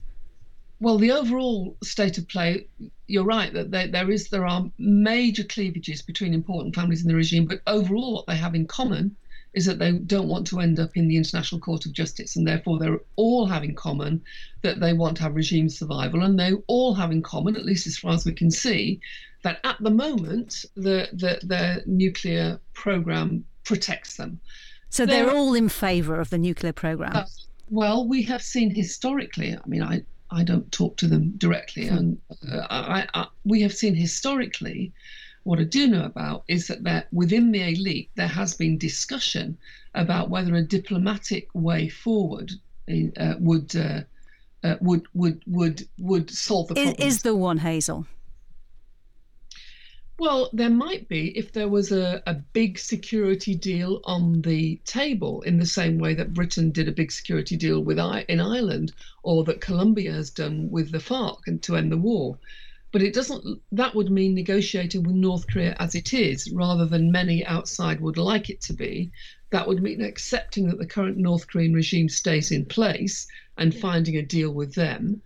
Well, 0.81 0.97
the 0.97 1.11
overall 1.11 1.75
state 1.83 2.17
of 2.17 2.29
play, 2.29 2.65
you're 3.07 3.25
right 3.25 3.51
that 3.53 3.71
there, 3.71 3.87
there 3.87 4.09
is 4.09 4.29
there 4.29 4.45
are 4.45 4.71
major 4.77 5.43
cleavages 5.43 6.01
between 6.01 6.33
important 6.33 6.73
families 6.73 7.01
in 7.01 7.09
the 7.09 7.15
regime, 7.15 7.45
but 7.45 7.59
overall, 7.67 8.13
what 8.13 8.27
they 8.27 8.37
have 8.37 8.55
in 8.55 8.65
common 8.65 9.17
is 9.53 9.65
that 9.65 9.79
they 9.79 9.91
don't 9.93 10.27
want 10.27 10.45
to 10.47 10.59
end 10.59 10.79
up 10.79 10.95
in 10.95 11.07
the 11.07 11.17
International 11.17 11.59
Court 11.59 11.85
of 11.85 11.93
Justice, 11.93 12.35
and 12.35 12.47
therefore 12.47 12.77
they're 12.79 12.99
all 13.15 13.45
have 13.47 13.63
in 13.63 13.75
common 13.75 14.21
that 14.61 14.79
they 14.79 14.93
want 14.93 15.17
to 15.17 15.23
have 15.23 15.35
regime 15.35 15.69
survival, 15.69 16.23
and 16.23 16.39
they 16.39 16.53
all 16.67 16.93
have 16.93 17.11
in 17.11 17.21
common, 17.23 17.55
at 17.55 17.65
least 17.65 17.87
as 17.87 17.97
far 17.97 18.13
as 18.13 18.25
we 18.25 18.33
can 18.33 18.51
see, 18.51 18.99
that 19.43 19.59
at 19.63 19.77
the 19.81 19.89
moment 19.89 20.65
the 20.75 21.07
the 21.13 21.39
their 21.43 21.81
nuclear 21.85 22.59
program 22.73 23.43
protects 23.63 24.17
them. 24.17 24.39
So 24.89 25.05
There- 25.05 25.25
they're 25.25 25.35
all 25.35 25.53
in 25.53 25.69
favour 25.69 26.19
of 26.19 26.29
the 26.29 26.37
nuclear 26.37 26.73
program. 26.73 27.15
Uh, 27.15 27.25
well, 27.69 28.07
we 28.07 28.23
have 28.23 28.41
seen 28.41 28.73
historically. 28.73 29.55
I 29.55 29.67
mean, 29.67 29.81
I 29.83 30.03
I 30.31 30.43
don't 30.43 30.71
talk 30.71 30.97
to 30.97 31.07
them 31.07 31.31
directly, 31.37 31.87
and 31.87 32.17
uh, 32.51 32.67
I, 32.69 33.07
I 33.15 33.27
we 33.45 33.61
have 33.61 33.73
seen 33.73 33.95
historically. 33.95 34.91
What 35.49 35.59
I 35.59 35.63
do 35.63 35.87
know 35.87 36.03
about 36.03 36.43
is 36.47 36.67
that 36.67 36.83
there, 36.83 37.05
within 37.11 37.51
the 37.51 37.63
elite 37.63 38.11
there 38.13 38.27
has 38.27 38.53
been 38.53 38.77
discussion 38.77 39.57
about 39.95 40.29
whether 40.29 40.53
a 40.53 40.61
diplomatic 40.61 41.47
way 41.55 41.89
forward 41.89 42.51
uh, 42.87 43.33
would. 43.39 43.75
Uh, 43.75 44.01
uh, 44.63 44.75
would 44.79 45.07
would 45.15 45.41
would 45.47 45.87
would 45.97 46.29
solve 46.29 46.67
the 46.67 46.77
is, 46.77 46.89
problem. 46.89 47.07
is 47.07 47.21
the 47.23 47.33
one 47.33 47.57
Hazel? 47.57 48.05
Well, 50.19 50.51
there 50.53 50.69
might 50.69 51.07
be 51.07 51.35
if 51.35 51.51
there 51.53 51.69
was 51.69 51.91
a, 51.91 52.21
a 52.27 52.35
big 52.35 52.77
security 52.77 53.55
deal 53.55 54.01
on 54.03 54.43
the 54.43 54.75
table 54.85 55.41
in 55.41 55.57
the 55.57 55.65
same 55.65 55.97
way 55.97 56.13
that 56.13 56.35
Britain 56.35 56.69
did 56.69 56.87
a 56.87 56.99
big 57.01 57.11
security 57.11 57.55
deal 57.57 57.79
with 57.79 57.97
I, 57.97 58.23
in 58.27 58.39
Ireland 58.39 58.91
or 59.23 59.43
that 59.45 59.61
Colombia 59.61 60.11
has 60.11 60.29
done 60.29 60.69
with 60.69 60.91
the 60.91 60.99
FARC 60.99 61.39
and 61.47 61.63
to 61.63 61.75
end 61.75 61.91
the 61.91 61.97
war. 61.97 62.37
But 62.91 63.03
it 63.03 63.13
doesn't 63.13 63.61
that 63.71 63.93
would 63.93 64.09
mean 64.09 64.33
negotiating 64.33 65.03
with 65.03 65.15
North 65.15 65.47
Korea 65.47 65.75
as 65.79 65.95
it 65.95 66.13
is 66.13 66.49
rather 66.51 66.85
than 66.85 67.11
many 67.11 67.45
outside 67.45 68.01
would 68.01 68.17
like 68.17 68.49
it 68.49 68.61
to 68.61 68.73
be. 68.73 69.11
That 69.51 69.67
would 69.67 69.83
mean 69.83 70.01
accepting 70.01 70.67
that 70.67 70.79
the 70.79 70.85
current 70.85 71.17
North 71.17 71.47
Korean 71.47 71.73
regime 71.73 72.09
stays 72.09 72.51
in 72.51 72.65
place 72.65 73.27
and 73.57 73.75
finding 73.75 74.15
a 74.15 74.21
deal 74.21 74.51
with 74.51 74.73
them 74.73 75.21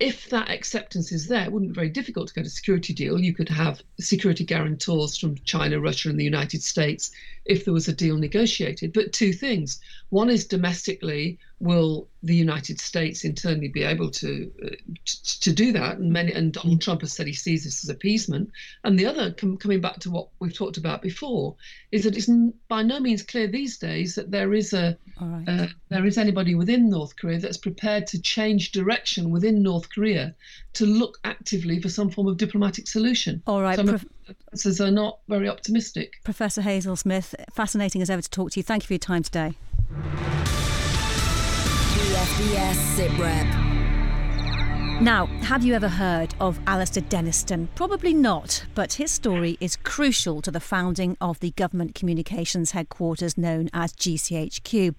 if 0.00 0.28
that 0.30 0.48
acceptance 0.48 1.10
is 1.10 1.26
there, 1.26 1.44
it 1.44 1.52
wouldn't 1.52 1.72
be 1.72 1.74
very 1.74 1.88
difficult 1.88 2.28
to 2.28 2.34
get 2.34 2.46
a 2.46 2.50
security 2.50 2.92
deal. 2.92 3.18
You 3.18 3.34
could 3.34 3.48
have 3.48 3.82
security 3.98 4.44
guarantors 4.44 5.16
from 5.16 5.36
China, 5.44 5.80
Russia, 5.80 6.08
and 6.08 6.20
the 6.20 6.24
United 6.24 6.62
States 6.62 7.10
if 7.44 7.64
there 7.64 7.74
was 7.74 7.88
a 7.88 7.92
deal 7.92 8.16
negotiated. 8.16 8.92
But 8.92 9.12
two 9.12 9.32
things. 9.32 9.80
One 10.10 10.30
is 10.30 10.46
domestically, 10.46 11.38
will 11.60 12.08
the 12.22 12.34
United 12.34 12.80
States 12.80 13.24
internally 13.24 13.68
be 13.68 13.82
able 13.82 14.10
to 14.10 14.50
uh, 14.64 14.68
t- 15.04 15.38
to 15.40 15.52
do 15.52 15.72
that? 15.72 15.98
And 15.98 16.12
many 16.12 16.32
and 16.32 16.52
Donald 16.52 16.80
Trump 16.80 17.00
has 17.00 17.12
said 17.12 17.26
he 17.26 17.32
sees 17.32 17.64
this 17.64 17.82
as 17.84 17.90
appeasement. 17.90 18.50
And 18.84 18.98
the 18.98 19.06
other, 19.06 19.32
com- 19.32 19.56
coming 19.56 19.80
back 19.80 19.98
to 20.00 20.10
what 20.10 20.28
we've 20.38 20.54
talked 20.54 20.76
about 20.76 21.02
before, 21.02 21.56
is 21.90 22.04
that 22.04 22.16
it's 22.16 22.28
n- 22.28 22.54
by 22.68 22.82
no 22.82 23.00
means 23.00 23.22
clear 23.22 23.48
these 23.48 23.76
days 23.78 24.14
that 24.14 24.30
there 24.30 24.54
is 24.54 24.72
a 24.72 24.96
right. 25.20 25.44
uh, 25.48 25.66
there 25.88 26.06
is 26.06 26.16
anybody 26.18 26.54
within 26.54 26.88
North 26.90 27.16
Korea 27.16 27.38
that's 27.38 27.56
prepared 27.56 28.06
to 28.08 28.20
change 28.22 28.72
direction 28.72 29.30
within 29.30 29.62
North 29.62 29.92
Korea 29.92 30.34
to 30.74 30.86
look 30.86 31.18
actively 31.24 31.80
for 31.80 31.88
some 31.88 32.08
form 32.10 32.28
of 32.28 32.36
diplomatic 32.36 32.86
solution. 32.86 33.42
All 33.46 33.62
right, 33.62 33.76
So 33.76 33.84
Prof- 33.84 34.04
the 34.28 34.36
answers 34.52 34.80
are 34.80 34.90
not 34.92 35.18
very 35.28 35.48
optimistic. 35.48 36.14
Professor 36.24 36.62
Hazel 36.62 36.94
Smith, 36.94 37.34
fascinating 37.52 38.00
as 38.02 38.10
ever 38.10 38.22
to 38.22 38.30
talk 38.30 38.52
to 38.52 38.60
you. 38.60 38.64
Thank 38.64 38.84
you 38.84 38.86
for 38.86 38.92
your 38.92 38.98
time 39.00 39.22
today. 39.24 39.54
BFBS 42.18 42.74
SITREP. 42.96 43.67
Now, 45.00 45.26
have 45.42 45.64
you 45.64 45.74
ever 45.74 45.88
heard 45.88 46.34
of 46.40 46.58
Alastair 46.66 47.04
Denniston? 47.04 47.68
Probably 47.76 48.12
not, 48.12 48.64
but 48.74 48.94
his 48.94 49.12
story 49.12 49.56
is 49.60 49.76
crucial 49.76 50.42
to 50.42 50.50
the 50.50 50.58
founding 50.58 51.16
of 51.20 51.38
the 51.38 51.52
government 51.52 51.94
communications 51.94 52.72
headquarters 52.72 53.38
known 53.38 53.70
as 53.72 53.92
GCHQ. 53.92 54.98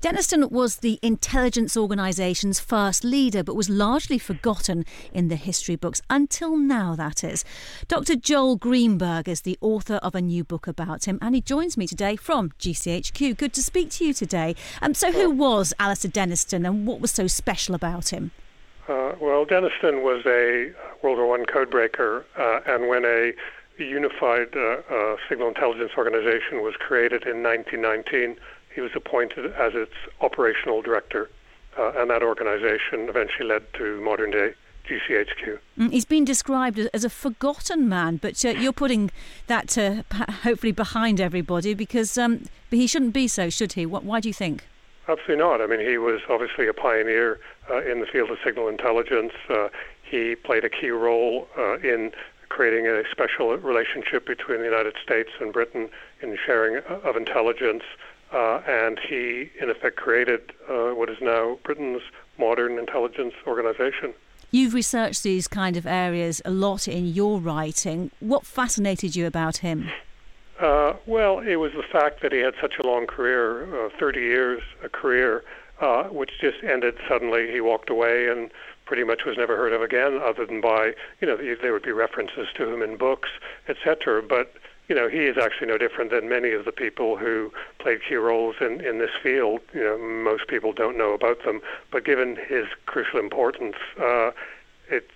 Denniston 0.00 0.52
was 0.52 0.76
the 0.76 1.00
intelligence 1.02 1.76
organisation's 1.76 2.60
first 2.60 3.02
leader, 3.02 3.42
but 3.42 3.56
was 3.56 3.68
largely 3.68 4.18
forgotten 4.18 4.84
in 5.12 5.26
the 5.26 5.34
history 5.34 5.74
books, 5.74 6.00
until 6.08 6.56
now, 6.56 6.94
that 6.94 7.24
is. 7.24 7.44
Dr. 7.88 8.14
Joel 8.14 8.54
Greenberg 8.54 9.28
is 9.28 9.40
the 9.40 9.58
author 9.60 9.96
of 9.96 10.14
a 10.14 10.20
new 10.20 10.44
book 10.44 10.68
about 10.68 11.06
him, 11.06 11.18
and 11.20 11.34
he 11.34 11.40
joins 11.40 11.76
me 11.76 11.88
today 11.88 12.14
from 12.14 12.50
GCHQ. 12.60 13.36
Good 13.36 13.52
to 13.54 13.64
speak 13.64 13.90
to 13.90 14.04
you 14.04 14.14
today. 14.14 14.54
Um, 14.80 14.94
so, 14.94 15.10
who 15.10 15.28
was 15.28 15.74
Alastair 15.80 16.12
Denniston, 16.12 16.64
and 16.64 16.86
what 16.86 17.00
was 17.00 17.10
so 17.10 17.26
special 17.26 17.74
about 17.74 18.10
him? 18.10 18.30
Uh, 18.90 19.14
well, 19.20 19.46
Denniston 19.46 20.02
was 20.02 20.26
a 20.26 20.72
World 21.00 21.18
War 21.18 21.38
I 21.40 21.44
codebreaker, 21.44 22.24
uh, 22.36 22.60
and 22.66 22.88
when 22.88 23.04
a 23.04 23.32
unified 23.78 24.48
uh, 24.56 24.82
uh, 24.90 25.16
signal 25.28 25.46
intelligence 25.46 25.92
organization 25.96 26.60
was 26.60 26.74
created 26.74 27.22
in 27.22 27.40
1919, 27.44 28.36
he 28.74 28.80
was 28.80 28.90
appointed 28.96 29.52
as 29.52 29.74
its 29.76 29.92
operational 30.20 30.82
director, 30.82 31.30
uh, 31.78 31.92
and 31.98 32.10
that 32.10 32.24
organization 32.24 33.08
eventually 33.08 33.48
led 33.48 33.62
to 33.74 34.00
modern 34.00 34.32
day 34.32 34.54
GCHQ. 34.88 35.60
Mm, 35.78 35.92
He's 35.92 36.04
been 36.04 36.24
described 36.24 36.80
as- 36.92 37.04
a 37.04 37.10
forgotten 37.10 37.88
man, 37.88 38.16
but 38.16 38.44
uh, 38.44 38.48
you're 38.48 38.72
putting 38.72 39.12
that 39.46 39.78
uh, 39.78 40.02
hopefully 40.42 40.72
behind 40.72 41.20
everybody 41.20 41.74
because 41.74 42.18
um, 42.18 42.46
he 42.72 42.88
shouldn't 42.88 43.14
be 43.14 43.28
so, 43.28 43.50
should 43.50 43.74
he? 43.74 43.86
Why 43.86 44.18
do 44.18 44.28
you 44.28 44.34
think? 44.34 44.64
Absolutely 45.10 45.42
not. 45.44 45.60
I 45.60 45.66
mean, 45.66 45.80
he 45.80 45.98
was 45.98 46.20
obviously 46.28 46.68
a 46.68 46.72
pioneer 46.72 47.40
uh, 47.68 47.82
in 47.82 47.98
the 47.98 48.06
field 48.06 48.30
of 48.30 48.38
signal 48.44 48.68
intelligence. 48.68 49.32
Uh, 49.48 49.68
he 50.04 50.36
played 50.36 50.64
a 50.64 50.68
key 50.68 50.90
role 50.90 51.48
uh, 51.58 51.78
in 51.78 52.12
creating 52.48 52.86
a 52.86 53.02
special 53.10 53.56
relationship 53.56 54.24
between 54.24 54.58
the 54.58 54.66
United 54.66 54.94
States 55.02 55.30
and 55.40 55.52
Britain 55.52 55.88
in 56.22 56.38
sharing 56.46 56.76
uh, 56.88 57.00
of 57.02 57.16
intelligence. 57.16 57.82
Uh, 58.32 58.60
and 58.68 59.00
he, 59.00 59.50
in 59.60 59.68
effect, 59.68 59.96
created 59.96 60.52
uh, 60.68 60.90
what 60.90 61.10
is 61.10 61.18
now 61.20 61.58
Britain's 61.64 62.02
modern 62.38 62.78
intelligence 62.78 63.34
organization. 63.48 64.14
You've 64.52 64.74
researched 64.74 65.24
these 65.24 65.48
kind 65.48 65.76
of 65.76 65.86
areas 65.86 66.40
a 66.44 66.52
lot 66.52 66.86
in 66.86 67.06
your 67.06 67.40
writing. 67.40 68.12
What 68.20 68.46
fascinated 68.46 69.16
you 69.16 69.26
about 69.26 69.56
him? 69.58 69.90
Uh, 70.60 70.92
well, 71.06 71.38
it 71.38 71.56
was 71.56 71.72
the 71.72 71.82
fact 71.82 72.20
that 72.20 72.32
he 72.32 72.38
had 72.38 72.52
such 72.60 72.74
a 72.78 72.86
long 72.86 73.06
career, 73.06 73.86
uh, 73.86 73.88
30 73.98 74.20
years 74.20 74.62
a 74.84 74.90
career, 74.90 75.42
uh, 75.80 76.04
which 76.04 76.32
just 76.38 76.62
ended 76.62 76.94
suddenly. 77.08 77.50
He 77.50 77.62
walked 77.62 77.88
away 77.88 78.28
and 78.28 78.50
pretty 78.84 79.02
much 79.02 79.24
was 79.24 79.38
never 79.38 79.56
heard 79.56 79.72
of 79.72 79.80
again, 79.80 80.20
other 80.22 80.44
than 80.44 80.60
by, 80.60 80.92
you 81.20 81.26
know, 81.26 81.36
there 81.36 81.72
would 81.72 81.82
be 81.82 81.92
references 81.92 82.48
to 82.56 82.68
him 82.68 82.82
in 82.82 82.98
books, 82.98 83.30
etc. 83.68 84.22
But, 84.22 84.52
you 84.88 84.94
know, 84.94 85.08
he 85.08 85.20
is 85.20 85.38
actually 85.38 85.68
no 85.68 85.78
different 85.78 86.10
than 86.10 86.28
many 86.28 86.50
of 86.50 86.66
the 86.66 86.72
people 86.72 87.16
who 87.16 87.50
played 87.78 88.00
key 88.06 88.16
roles 88.16 88.56
in, 88.60 88.84
in 88.84 88.98
this 88.98 89.12
field. 89.22 89.60
You 89.72 89.84
know, 89.84 89.98
most 89.98 90.46
people 90.46 90.74
don't 90.74 90.98
know 90.98 91.14
about 91.14 91.42
them, 91.42 91.62
but 91.90 92.04
given 92.04 92.36
his 92.36 92.66
crucial 92.84 93.18
importance, 93.18 93.76
uh, 93.98 94.32
it 94.90 95.08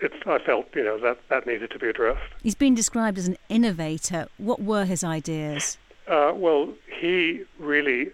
it, 0.00 0.12
I 0.26 0.38
felt 0.38 0.66
you 0.74 0.84
know 0.84 0.98
that 1.00 1.18
that 1.28 1.46
needed 1.46 1.70
to 1.70 1.78
be 1.78 1.88
addressed. 1.88 2.32
He's 2.42 2.54
been 2.54 2.74
described 2.74 3.18
as 3.18 3.28
an 3.28 3.36
innovator. 3.48 4.28
What 4.38 4.62
were 4.62 4.84
his 4.84 5.02
ideas? 5.02 5.78
Uh, 6.06 6.32
well, 6.34 6.72
he 7.00 7.42
really 7.58 8.10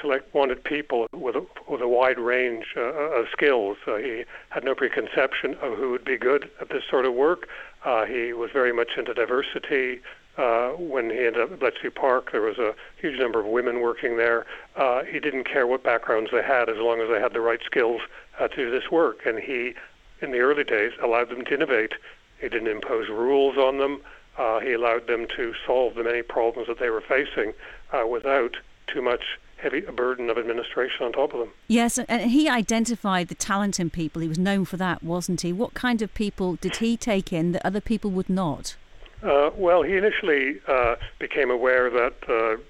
select 0.00 0.32
wanted 0.34 0.62
people 0.64 1.06
with 1.12 1.36
a, 1.36 1.46
with 1.68 1.80
a 1.80 1.88
wide 1.88 2.18
range 2.18 2.66
uh, 2.76 2.80
of 2.80 3.26
skills. 3.32 3.76
Uh, 3.86 3.96
he 3.96 4.24
had 4.50 4.64
no 4.64 4.74
preconception 4.74 5.54
of 5.62 5.76
who 5.78 5.90
would 5.90 6.04
be 6.04 6.16
good 6.16 6.50
at 6.60 6.68
this 6.68 6.82
sort 6.88 7.06
of 7.06 7.14
work. 7.14 7.48
Uh, 7.84 8.04
he 8.04 8.32
was 8.32 8.50
very 8.52 8.72
much 8.72 8.90
into 8.96 9.14
diversity. 9.14 10.00
Uh, 10.36 10.70
when 10.70 11.10
he 11.10 11.18
ended 11.18 11.40
up 11.40 11.50
at 11.50 11.58
Bletchley 11.58 11.90
Park, 11.90 12.30
there 12.30 12.42
was 12.42 12.58
a 12.58 12.74
huge 13.00 13.18
number 13.18 13.40
of 13.40 13.46
women 13.46 13.80
working 13.80 14.16
there. 14.16 14.46
Uh, 14.76 15.02
he 15.02 15.18
didn't 15.18 15.44
care 15.44 15.66
what 15.66 15.82
backgrounds 15.82 16.30
they 16.30 16.42
had 16.42 16.68
as 16.68 16.76
long 16.78 17.00
as 17.00 17.08
they 17.08 17.20
had 17.20 17.32
the 17.32 17.40
right 17.40 17.60
skills 17.64 18.00
uh, 18.38 18.46
to 18.46 18.56
do 18.56 18.70
this 18.70 18.88
work. 18.90 19.26
And 19.26 19.38
he, 19.38 19.74
in 20.20 20.32
the 20.32 20.38
early 20.38 20.64
days, 20.64 20.92
allowed 21.02 21.30
them 21.30 21.44
to 21.44 21.54
innovate. 21.54 21.92
He 22.40 22.48
didn't 22.48 22.68
impose 22.68 23.08
rules 23.08 23.56
on 23.56 23.78
them. 23.78 24.02
Uh, 24.36 24.60
he 24.60 24.72
allowed 24.72 25.06
them 25.06 25.26
to 25.36 25.52
solve 25.66 25.94
the 25.94 26.04
many 26.04 26.22
problems 26.22 26.68
that 26.68 26.78
they 26.78 26.90
were 26.90 27.00
facing 27.00 27.54
uh, 27.92 28.06
without 28.06 28.56
too 28.86 29.02
much 29.02 29.38
heavy 29.56 29.84
a 29.84 29.92
burden 29.92 30.30
of 30.30 30.38
administration 30.38 31.04
on 31.04 31.12
top 31.12 31.32
of 31.32 31.40
them. 31.40 31.50
Yes, 31.66 31.98
and 31.98 32.30
he 32.30 32.48
identified 32.48 33.28
the 33.28 33.34
talent 33.34 33.80
in 33.80 33.90
people. 33.90 34.22
He 34.22 34.28
was 34.28 34.38
known 34.38 34.64
for 34.64 34.76
that, 34.76 35.02
wasn't 35.02 35.40
he? 35.40 35.52
What 35.52 35.74
kind 35.74 36.00
of 36.00 36.14
people 36.14 36.54
did 36.56 36.76
he 36.76 36.96
take 36.96 37.32
in 37.32 37.52
that 37.52 37.66
other 37.66 37.80
people 37.80 38.10
would 38.12 38.30
not? 38.30 38.76
Uh, 39.20 39.50
well, 39.56 39.82
he 39.82 39.96
initially 39.96 40.60
uh, 40.68 40.94
became 41.18 41.50
aware 41.50 41.90
that 41.90 42.14
uh, 42.28 42.62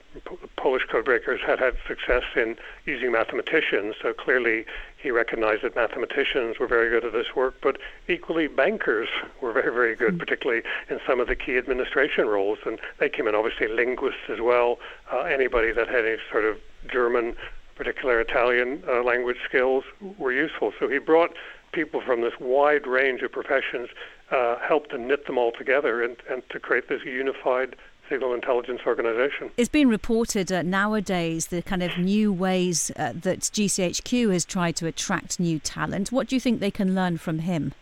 Polish 0.57 0.85
codebreakers 0.87 1.41
had 1.41 1.59
had 1.59 1.77
success 1.87 2.23
in 2.35 2.57
using 2.87 3.13
mathematicians, 3.13 3.95
so 4.01 4.13
clearly 4.13 4.65
he 4.97 5.11
recognized 5.11 5.63
that 5.63 5.77
mathematicians 5.77 6.59
were 6.59 6.67
very 6.67 6.89
good 6.89 7.05
at 7.05 7.13
this 7.13 7.37
work, 7.37 7.57
but 7.63 7.79
equally 8.09 8.49
bankers 8.49 9.09
were 9.41 9.53
very, 9.53 9.73
very 9.73 9.95
good, 9.95 10.15
mm. 10.15 10.19
particularly 10.19 10.63
in 10.89 10.99
some 11.07 11.21
of 11.21 11.29
the 11.29 11.37
key 11.37 11.57
administration 11.59 12.27
roles, 12.27 12.59
and 12.65 12.81
they 12.99 13.09
came 13.09 13.29
in 13.29 13.35
obviously 13.35 13.69
linguists 13.69 14.29
as 14.29 14.41
well, 14.41 14.79
uh, 15.13 15.21
anybody 15.21 15.73
that 15.73 15.89
had 15.89 16.05
any 16.05 16.17
sort 16.31 16.45
of 16.45 16.57
German, 16.91 17.37
particular 17.77 18.21
Italian 18.21 18.83
uh, 18.89 19.03
language 19.03 19.39
skills 19.45 19.85
were 20.19 20.33
useful. 20.33 20.73
So 20.81 20.89
he 20.89 20.99
brought 20.99 21.35
people 21.73 22.01
from 22.01 22.23
this 22.23 22.33
wide 22.41 22.87
range 22.87 23.23
of 23.23 23.31
professions 23.31 23.89
uh, 24.31 24.57
helped 24.59 24.91
to 24.91 24.99
knit 24.99 25.27
them 25.27 25.39
all 25.39 25.53
together 25.53 26.03
and, 26.03 26.17
and 26.29 26.43
to 26.51 26.59
create 26.59 26.89
this 26.89 27.05
unified 27.05 27.77
signal 28.09 28.35
intelligence 28.35 28.81
organization. 28.87 29.51
It's 29.57 29.69
been 29.69 29.89
reported 29.89 30.51
uh, 30.51 30.63
nowadays 30.63 31.49
the 31.49 31.63
kind 31.63 31.83
of 31.83 31.97
new 31.99 32.33
ways 32.33 32.91
uh, 32.97 33.13
that 33.15 33.41
GCHQ 33.41 34.33
has 34.33 34.45
tried 34.45 34.77
to 34.77 34.87
attract 34.87 35.41
new 35.41 35.59
talent. 35.59 36.13
What 36.13 36.29
do 36.29 36.37
you 36.37 36.41
think 36.41 36.61
they 36.61 36.71
can 36.71 36.95
learn 36.95 37.19
from 37.19 37.41
him? 37.41 37.75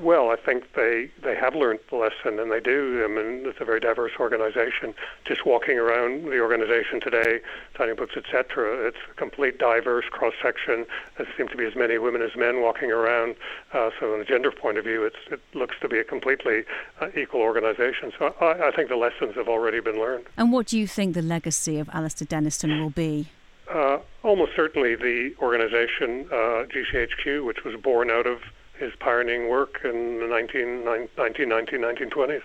Well, 0.00 0.30
I 0.30 0.36
think 0.36 0.74
they, 0.74 1.10
they 1.24 1.34
have 1.34 1.56
learned 1.56 1.80
the 1.90 1.96
lesson, 1.96 2.38
and 2.38 2.52
they 2.52 2.60
do. 2.60 3.02
I 3.04 3.08
mean, 3.08 3.44
it's 3.46 3.60
a 3.60 3.64
very 3.64 3.80
diverse 3.80 4.12
organization. 4.20 4.94
Just 5.24 5.44
walking 5.44 5.76
around 5.76 6.26
the 6.26 6.38
organization 6.40 7.00
today, 7.00 7.40
signing 7.76 7.96
books, 7.96 8.16
etc., 8.16 8.86
it's 8.86 8.98
a 9.10 9.14
complete 9.14 9.58
diverse 9.58 10.04
cross 10.08 10.34
section. 10.40 10.86
There 11.16 11.26
seem 11.36 11.48
to 11.48 11.56
be 11.56 11.64
as 11.64 11.74
many 11.74 11.98
women 11.98 12.22
as 12.22 12.36
men 12.36 12.62
walking 12.62 12.92
around. 12.92 13.34
Uh, 13.72 13.90
so, 13.98 14.12
from 14.12 14.20
a 14.20 14.24
gender 14.24 14.52
point 14.52 14.78
of 14.78 14.84
view, 14.84 15.04
it 15.04 15.14
looks 15.52 15.74
to 15.80 15.88
be 15.88 15.98
a 15.98 16.04
completely 16.04 16.62
uh, 17.00 17.08
equal 17.16 17.40
organization. 17.40 18.12
So, 18.16 18.34
I, 18.40 18.68
I 18.68 18.70
think 18.70 18.90
the 18.90 18.96
lessons 18.96 19.34
have 19.34 19.48
already 19.48 19.80
been 19.80 19.98
learned. 19.98 20.26
And 20.36 20.52
what 20.52 20.68
do 20.68 20.78
you 20.78 20.86
think 20.86 21.14
the 21.14 21.22
legacy 21.22 21.80
of 21.80 21.88
Alastair 21.92 22.26
Denniston 22.26 22.80
will 22.80 22.90
be? 22.90 23.28
Uh, 23.68 23.98
almost 24.22 24.52
certainly 24.54 24.94
the 24.94 25.34
organization, 25.40 26.26
uh, 26.32 26.64
GCHQ, 26.70 27.44
which 27.44 27.64
was 27.64 27.74
born 27.76 28.10
out 28.10 28.26
of 28.26 28.38
his 28.78 28.92
pioneering 29.00 29.48
work 29.48 29.80
in 29.84 30.20
the 30.20 30.26
19, 30.26 30.84
1919, 30.84 31.80
1920s. 31.80 32.42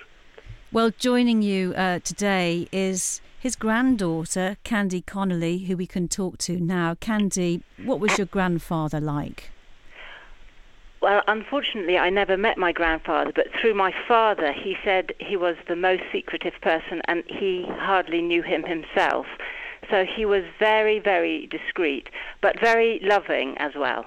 Well, 0.71 0.91
joining 0.97 1.41
you 1.41 1.73
uh, 1.75 1.99
today 1.99 2.67
is 2.71 3.21
his 3.39 3.55
granddaughter, 3.55 4.57
Candy 4.63 5.01
Connolly, 5.01 5.59
who 5.59 5.77
we 5.77 5.85
can 5.85 6.07
talk 6.07 6.37
to 6.39 6.59
now. 6.59 6.95
Candy, 6.95 7.61
what 7.83 7.99
was 7.99 8.17
your 8.17 8.25
grandfather 8.25 8.99
like? 8.99 9.51
Well, 11.01 11.21
unfortunately, 11.27 11.97
I 11.97 12.09
never 12.09 12.37
met 12.37 12.57
my 12.57 12.71
grandfather, 12.71 13.33
but 13.35 13.47
through 13.59 13.73
my 13.73 13.93
father, 14.07 14.53
he 14.53 14.77
said 14.85 15.11
he 15.19 15.35
was 15.35 15.57
the 15.67 15.75
most 15.75 16.03
secretive 16.13 16.53
person 16.61 17.01
and 17.09 17.23
he 17.27 17.65
hardly 17.67 18.21
knew 18.21 18.41
him 18.41 18.63
himself. 18.63 19.25
So 19.91 20.05
he 20.05 20.25
was 20.25 20.43
very, 20.59 20.99
very 20.99 21.47
discreet, 21.47 22.07
but 22.41 22.59
very 22.59 23.01
loving 23.03 23.57
as 23.57 23.73
well. 23.75 24.05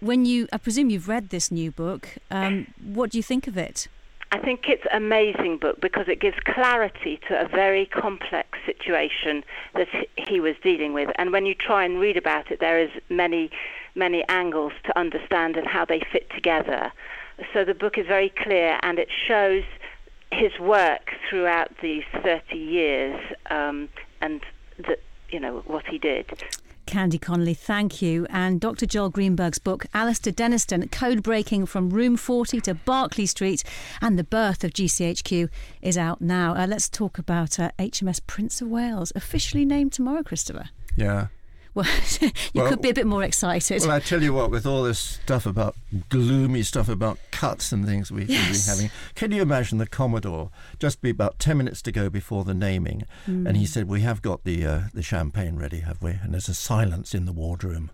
When 0.00 0.24
you, 0.24 0.48
I 0.52 0.58
presume 0.58 0.90
you've 0.90 1.08
read 1.08 1.30
this 1.30 1.50
new 1.50 1.70
book. 1.70 2.08
Um, 2.30 2.68
what 2.82 3.10
do 3.10 3.18
you 3.18 3.22
think 3.22 3.46
of 3.46 3.56
it? 3.56 3.88
I 4.30 4.38
think 4.38 4.68
it's 4.68 4.84
an 4.92 5.02
amazing 5.02 5.56
book 5.56 5.80
because 5.80 6.06
it 6.06 6.20
gives 6.20 6.36
clarity 6.40 7.18
to 7.28 7.40
a 7.40 7.48
very 7.48 7.86
complex 7.86 8.58
situation 8.66 9.42
that 9.74 9.88
he 10.16 10.38
was 10.38 10.54
dealing 10.62 10.92
with. 10.92 11.10
And 11.16 11.32
when 11.32 11.46
you 11.46 11.54
try 11.54 11.84
and 11.84 11.98
read 11.98 12.18
about 12.18 12.50
it, 12.50 12.60
there 12.60 12.78
is 12.78 12.90
many, 13.08 13.50
many 13.94 14.24
angles 14.28 14.72
to 14.84 14.98
understand 14.98 15.56
and 15.56 15.66
how 15.66 15.86
they 15.86 16.00
fit 16.12 16.28
together. 16.30 16.92
So 17.54 17.64
the 17.64 17.74
book 17.74 17.96
is 17.96 18.06
very 18.06 18.28
clear 18.28 18.78
and 18.82 18.98
it 18.98 19.08
shows 19.26 19.64
his 20.30 20.58
work 20.58 21.12
throughout 21.30 21.70
these 21.80 22.04
30 22.22 22.56
years 22.56 23.18
um, 23.50 23.88
and 24.20 24.42
the, 24.76 24.98
you 25.30 25.40
know 25.40 25.62
what 25.66 25.86
he 25.86 25.96
did. 25.96 26.44
Candy 26.88 27.18
Connolly, 27.18 27.52
thank 27.52 28.00
you. 28.00 28.26
And 28.30 28.60
Dr. 28.60 28.86
Joel 28.86 29.10
Greenberg's 29.10 29.58
book, 29.58 29.84
Alastair 29.92 30.32
Denniston, 30.32 30.90
Code 30.90 31.22
Breaking 31.22 31.66
from 31.66 31.90
Room 31.90 32.16
40 32.16 32.62
to 32.62 32.74
Berkeley 32.74 33.26
Street 33.26 33.62
and 34.00 34.18
the 34.18 34.24
Birth 34.24 34.64
of 34.64 34.72
GCHQ, 34.72 35.50
is 35.82 35.98
out 35.98 36.22
now. 36.22 36.54
Uh, 36.54 36.66
let's 36.66 36.88
talk 36.88 37.18
about 37.18 37.60
uh, 37.60 37.70
HMS 37.78 38.20
Prince 38.26 38.62
of 38.62 38.68
Wales, 38.68 39.12
officially 39.14 39.66
named 39.66 39.92
tomorrow, 39.92 40.22
Christopher. 40.22 40.70
Yeah, 40.96 41.26
well, 41.74 41.86
you 42.20 42.30
well, 42.54 42.68
could 42.68 42.82
be 42.82 42.90
a 42.90 42.94
bit 42.94 43.06
more 43.06 43.22
excited. 43.22 43.82
Well, 43.82 43.90
I 43.90 44.00
tell 44.00 44.22
you 44.22 44.32
what, 44.32 44.50
with 44.50 44.66
all 44.66 44.82
this 44.82 44.98
stuff 44.98 45.46
about 45.46 45.76
gloomy 46.08 46.62
stuff 46.62 46.88
about 46.88 47.18
cuts 47.30 47.72
and 47.72 47.86
things 47.86 48.10
we've 48.10 48.28
yes. 48.28 48.66
been 48.66 48.74
having, 48.74 48.90
can 49.14 49.32
you 49.32 49.42
imagine 49.42 49.78
the 49.78 49.86
Commodore 49.86 50.50
just 50.78 51.00
be 51.00 51.10
about 51.10 51.38
10 51.38 51.58
minutes 51.58 51.82
to 51.82 51.92
go 51.92 52.10
before 52.10 52.44
the 52.44 52.54
naming? 52.54 53.04
Mm. 53.26 53.46
And 53.46 53.56
he 53.56 53.66
said, 53.66 53.88
We 53.88 54.00
have 54.00 54.22
got 54.22 54.44
the, 54.44 54.66
uh, 54.66 54.80
the 54.92 55.02
champagne 55.02 55.56
ready, 55.56 55.80
have 55.80 56.02
we? 56.02 56.12
And 56.22 56.34
there's 56.34 56.48
a 56.48 56.54
silence 56.54 57.14
in 57.14 57.26
the 57.26 57.32
wardroom. 57.32 57.90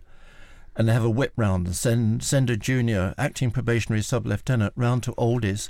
And 0.77 0.89
they 0.89 0.93
have 0.93 1.05
a 1.05 1.09
whip 1.09 1.31
round 1.37 1.67
and 1.67 1.75
send, 1.75 2.21
send 2.23 2.49
a 2.49 2.57
junior 2.57 3.15
acting 3.17 3.49
probationary 3.49 4.01
sub 4.01 4.25
lieutenant 4.25 4.73
round 4.75 5.03
to 5.03 5.13
Aldi 5.13 5.69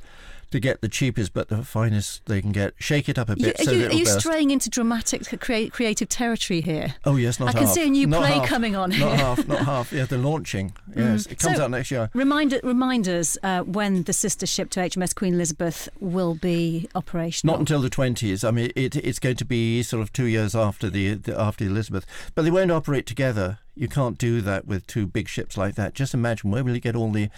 to 0.51 0.60
get 0.60 0.81
the 0.81 0.89
cheapest 0.89 1.34
but 1.34 1.49
the 1.49 1.63
finest 1.63 2.25
they 2.25 2.41
can 2.41 2.51
get. 2.51 2.73
Shake 2.79 3.10
it 3.10 3.17
up 3.17 3.29
a 3.29 3.36
bit. 3.36 3.60
You, 3.60 3.65
so 3.65 3.71
are 3.71 3.75
you, 3.75 3.88
are 3.88 3.93
you 3.93 4.05
straying 4.05 4.51
into 4.51 4.69
dramatic 4.69 5.27
creative 5.39 6.10
territory 6.10 6.62
here? 6.62 6.95
Oh 7.05 7.15
yes, 7.15 7.39
not 7.39 7.47
half. 7.47 7.55
I 7.55 7.60
half. 7.60 7.67
can 7.67 7.75
see 7.75 7.88
a 7.88 7.89
new 7.89 8.08
not 8.08 8.21
play 8.21 8.34
half. 8.34 8.47
coming 8.47 8.75
on. 8.75 8.91
Here. 8.91 9.05
Not 9.05 9.15
here. 9.15 9.25
half, 9.25 9.47
not 9.47 9.60
half. 9.65 9.91
Yeah, 9.91 10.05
the 10.05 10.17
launching. 10.17 10.73
Yes, 10.95 11.27
mm. 11.27 11.31
it 11.31 11.39
comes 11.39 11.58
so, 11.58 11.63
out 11.63 11.71
next 11.71 11.91
year. 11.91 12.10
Remind 12.13 12.60
remind 12.63 13.08
us 13.08 13.38
uh, 13.43 13.62
when 13.62 14.03
the 14.03 14.13
sister 14.13 14.45
ship 14.45 14.69
to 14.71 14.79
HMS 14.79 15.15
Queen 15.15 15.34
Elizabeth 15.34 15.89
will 15.99 16.36
be 16.36 16.88
operational. 16.95 17.55
Not 17.55 17.60
until 17.60 17.81
the 17.81 17.89
twenties. 17.89 18.43
I 18.43 18.51
mean, 18.51 18.71
it, 18.75 18.95
it's 18.95 19.19
going 19.19 19.38
to 19.38 19.45
be 19.45 19.84
sort 19.84 20.01
of 20.01 20.13
two 20.13 20.25
years 20.25 20.55
after 20.55 20.89
the, 20.89 21.15
the 21.15 21.39
after 21.39 21.65
Elizabeth, 21.65 22.05
but 22.34 22.43
they 22.43 22.51
won't 22.51 22.71
operate 22.71 23.05
together. 23.05 23.60
You 23.75 23.88
can't 23.88 24.17
do 24.17 24.39
that 24.41 24.65
with 24.65 24.88
two 24.88 25.05
big 25.05 25.27
ships 25.27 25.58
like 25.58 25.75
that. 25.75 25.93
Just 25.93 26.13
imagine 26.13 26.49
where 26.49 26.63
will 26.63 26.73
you 26.73 26.79
get 26.79 26.95
all 26.95 27.12
the 27.12 27.29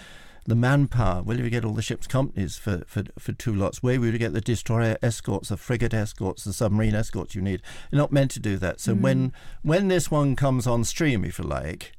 the 0.48 0.56
manpower, 0.56 1.22
where 1.22 1.36
do 1.36 1.44
we 1.44 1.50
get 1.50 1.66
all 1.66 1.74
the 1.74 1.82
ship's 1.82 2.08
companies 2.08 2.56
for, 2.56 2.84
for, 2.88 3.04
for 3.20 3.34
two 3.34 3.54
lots? 3.54 3.84
Where 3.84 4.00
would 4.00 4.14
you 4.14 4.18
get 4.18 4.32
the 4.32 4.40
destroyer 4.40 4.98
escorts, 5.04 5.50
the 5.50 5.58
frigate 5.58 5.94
escorts, 5.94 6.46
the 6.46 6.54
submarine 6.54 6.96
escorts 6.96 7.36
you 7.36 7.42
need? 7.42 7.62
You're 7.92 8.00
not 8.00 8.14
meant 8.14 8.32
to 8.32 8.40
do 8.40 8.58
that. 8.58 8.80
So 8.80 8.96
mm. 8.96 9.02
when 9.02 9.34
when 9.62 9.90
this 9.90 10.10
one 10.10 10.38
comes 10.38 10.66
on 10.66 10.86
stream, 10.86 11.26
if 11.26 11.38
you 11.38 11.46
like, 11.46 11.92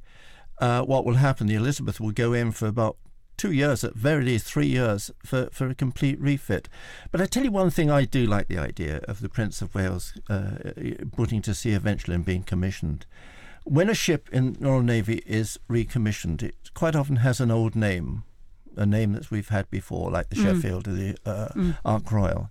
uh, 0.59 0.83
what 0.83 1.05
will 1.05 1.15
happen? 1.15 1.47
The 1.47 1.57
Elizabeth 1.57 2.01
will 2.01 2.11
go 2.11 2.33
in 2.33 2.51
for 2.53 2.67
about 2.67 2.97
two 3.37 3.53
years, 3.53 3.85
at 3.85 3.95
very 3.95 4.25
least 4.25 4.47
three 4.47 4.67
years, 4.67 5.11
for, 5.25 5.49
for 5.53 5.69
a 5.69 5.75
complete 5.75 6.19
refit. 6.19 6.69
But 7.13 7.21
I 7.21 7.27
tell 7.27 7.45
you 7.45 7.53
one 7.53 7.71
thing 7.71 7.91
I 7.91 8.07
do 8.07 8.25
like 8.25 8.49
the 8.49 8.59
idea 8.59 9.03
of 9.07 9.21
the 9.21 9.29
Prince 9.29 9.61
of 9.61 9.75
Wales 9.75 10.15
uh, 10.31 10.73
putting 11.15 11.43
to 11.43 11.55
sea 11.55 11.73
eventually 11.73 12.15
and 12.15 12.25
being 12.25 12.43
commissioned. 12.43 13.05
When 13.65 13.91
a 13.91 13.95
ship 13.95 14.31
in 14.33 14.55
the 14.55 14.67
Royal 14.67 14.83
Navy 14.83 15.23
is 15.27 15.59
recommissioned, 15.69 16.43
it 16.43 16.71
quite 16.73 16.97
often 16.97 17.17
has 17.17 17.41
an 17.41 17.51
old 17.51 17.77
name 17.77 18.25
a 18.79 18.87
name 18.87 19.13
that 19.13 19.31
we've 19.31 19.49
had 19.49 19.69
before, 19.71 20.11
like 20.11 20.31
the 20.31 20.37
mm. 20.37 20.45
Sheffield 20.45 20.89
or 20.89 20.93
the 20.93 21.17
uh, 21.27 21.49
mm. 21.49 21.77
Ark 21.85 22.11
Royal. 22.11 22.51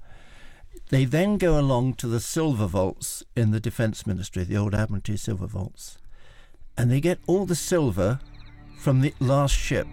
They 0.90 1.06
then 1.06 1.38
go 1.38 1.60
along 1.60 1.96
to 1.96 2.08
the 2.08 2.20
silver 2.20 2.68
vaults 2.68 3.24
in 3.36 3.52
the 3.52 3.60
Defence 3.60 4.06
Ministry, 4.06 4.44
the 4.44 4.58
old 4.58 4.74
Admiralty 4.74 5.18
silver 5.18 5.48
vaults, 5.48 5.98
and 6.78 6.92
they 6.92 7.02
get 7.02 7.20
all 7.28 7.46
the 7.46 7.56
silver 7.56 8.20
from 8.78 9.02
the 9.02 9.14
last 9.20 9.56
ship 9.56 9.88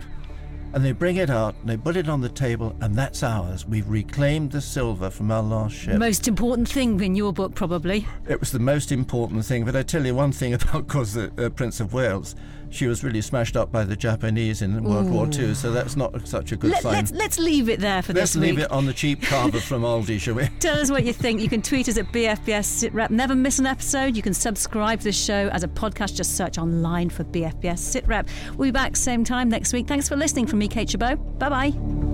and 0.74 0.84
they 0.84 0.90
bring 0.90 1.16
it 1.16 1.30
out, 1.30 1.54
and 1.60 1.68
they 1.68 1.76
put 1.76 1.96
it 1.96 2.08
on 2.08 2.20
the 2.20 2.28
table, 2.28 2.74
and 2.80 2.96
that's 2.96 3.22
ours. 3.22 3.64
We've 3.64 3.88
reclaimed 3.88 4.50
the 4.50 4.60
silver 4.60 5.08
from 5.08 5.30
our 5.30 5.42
last 5.42 5.76
ship. 5.76 5.96
Most 5.98 6.26
important 6.26 6.68
thing 6.68 7.00
in 7.00 7.14
your 7.14 7.32
book, 7.32 7.54
probably. 7.54 8.04
It 8.28 8.40
was 8.40 8.50
the 8.50 8.58
most 8.58 8.90
important 8.90 9.44
thing. 9.44 9.64
But 9.64 9.76
I 9.76 9.84
tell 9.84 10.04
you 10.04 10.16
one 10.16 10.32
thing 10.32 10.52
about, 10.54 10.88
course, 10.88 11.12
the 11.12 11.30
uh, 11.38 11.50
Prince 11.50 11.78
of 11.78 11.94
Wales. 11.94 12.34
She 12.70 12.86
was 12.86 13.04
really 13.04 13.20
smashed 13.20 13.56
up 13.56 13.70
by 13.70 13.84
the 13.84 13.96
Japanese 13.96 14.62
in 14.62 14.82
World 14.82 15.10
War 15.10 15.26
II, 15.26 15.54
so 15.54 15.70
that's 15.70 15.96
not 15.96 16.26
such 16.26 16.52
a 16.52 16.56
good 16.56 16.70
Let, 16.72 16.82
sign. 16.82 16.92
let's 16.92 17.12
let's 17.12 17.38
leave 17.38 17.68
it 17.68 17.80
there 17.80 18.02
for 18.02 18.12
Let's 18.12 18.32
this 18.32 18.40
leave 18.40 18.58
it 18.58 18.70
on 18.70 18.86
the 18.86 18.92
cheap 18.92 19.22
cava 19.22 19.60
from 19.60 19.82
Aldi, 19.94 20.20
shall 20.20 20.34
we? 20.34 20.48
Tell 20.60 20.78
us 20.78 20.90
what 20.90 21.04
you 21.04 21.12
think. 21.12 21.40
You 21.40 21.48
can 21.48 21.62
tweet 21.62 21.88
us 21.88 21.96
at 21.96 22.06
BFBS 22.06 22.90
SitRep. 22.90 23.10
Never 23.10 23.34
miss 23.34 23.58
an 23.58 23.66
episode. 23.66 24.16
You 24.16 24.22
can 24.22 24.34
subscribe 24.34 25.00
to 25.00 25.04
the 25.04 25.12
show 25.12 25.48
as 25.52 25.62
a 25.62 25.68
podcast. 25.68 26.16
Just 26.16 26.36
search 26.36 26.58
online 26.58 27.10
for 27.10 27.24
BFBS 27.24 28.02
SitRep. 28.02 28.28
We'll 28.56 28.68
be 28.68 28.72
back 28.72 28.96
same 28.96 29.24
time 29.24 29.48
next 29.48 29.72
week. 29.72 29.86
Thanks 29.86 30.08
for 30.08 30.16
listening 30.16 30.46
from 30.46 30.58
me, 30.58 30.68
Kate 30.68 30.88
Gerbeau. 30.88 31.38
Bye 31.38 31.48
bye 31.48 32.13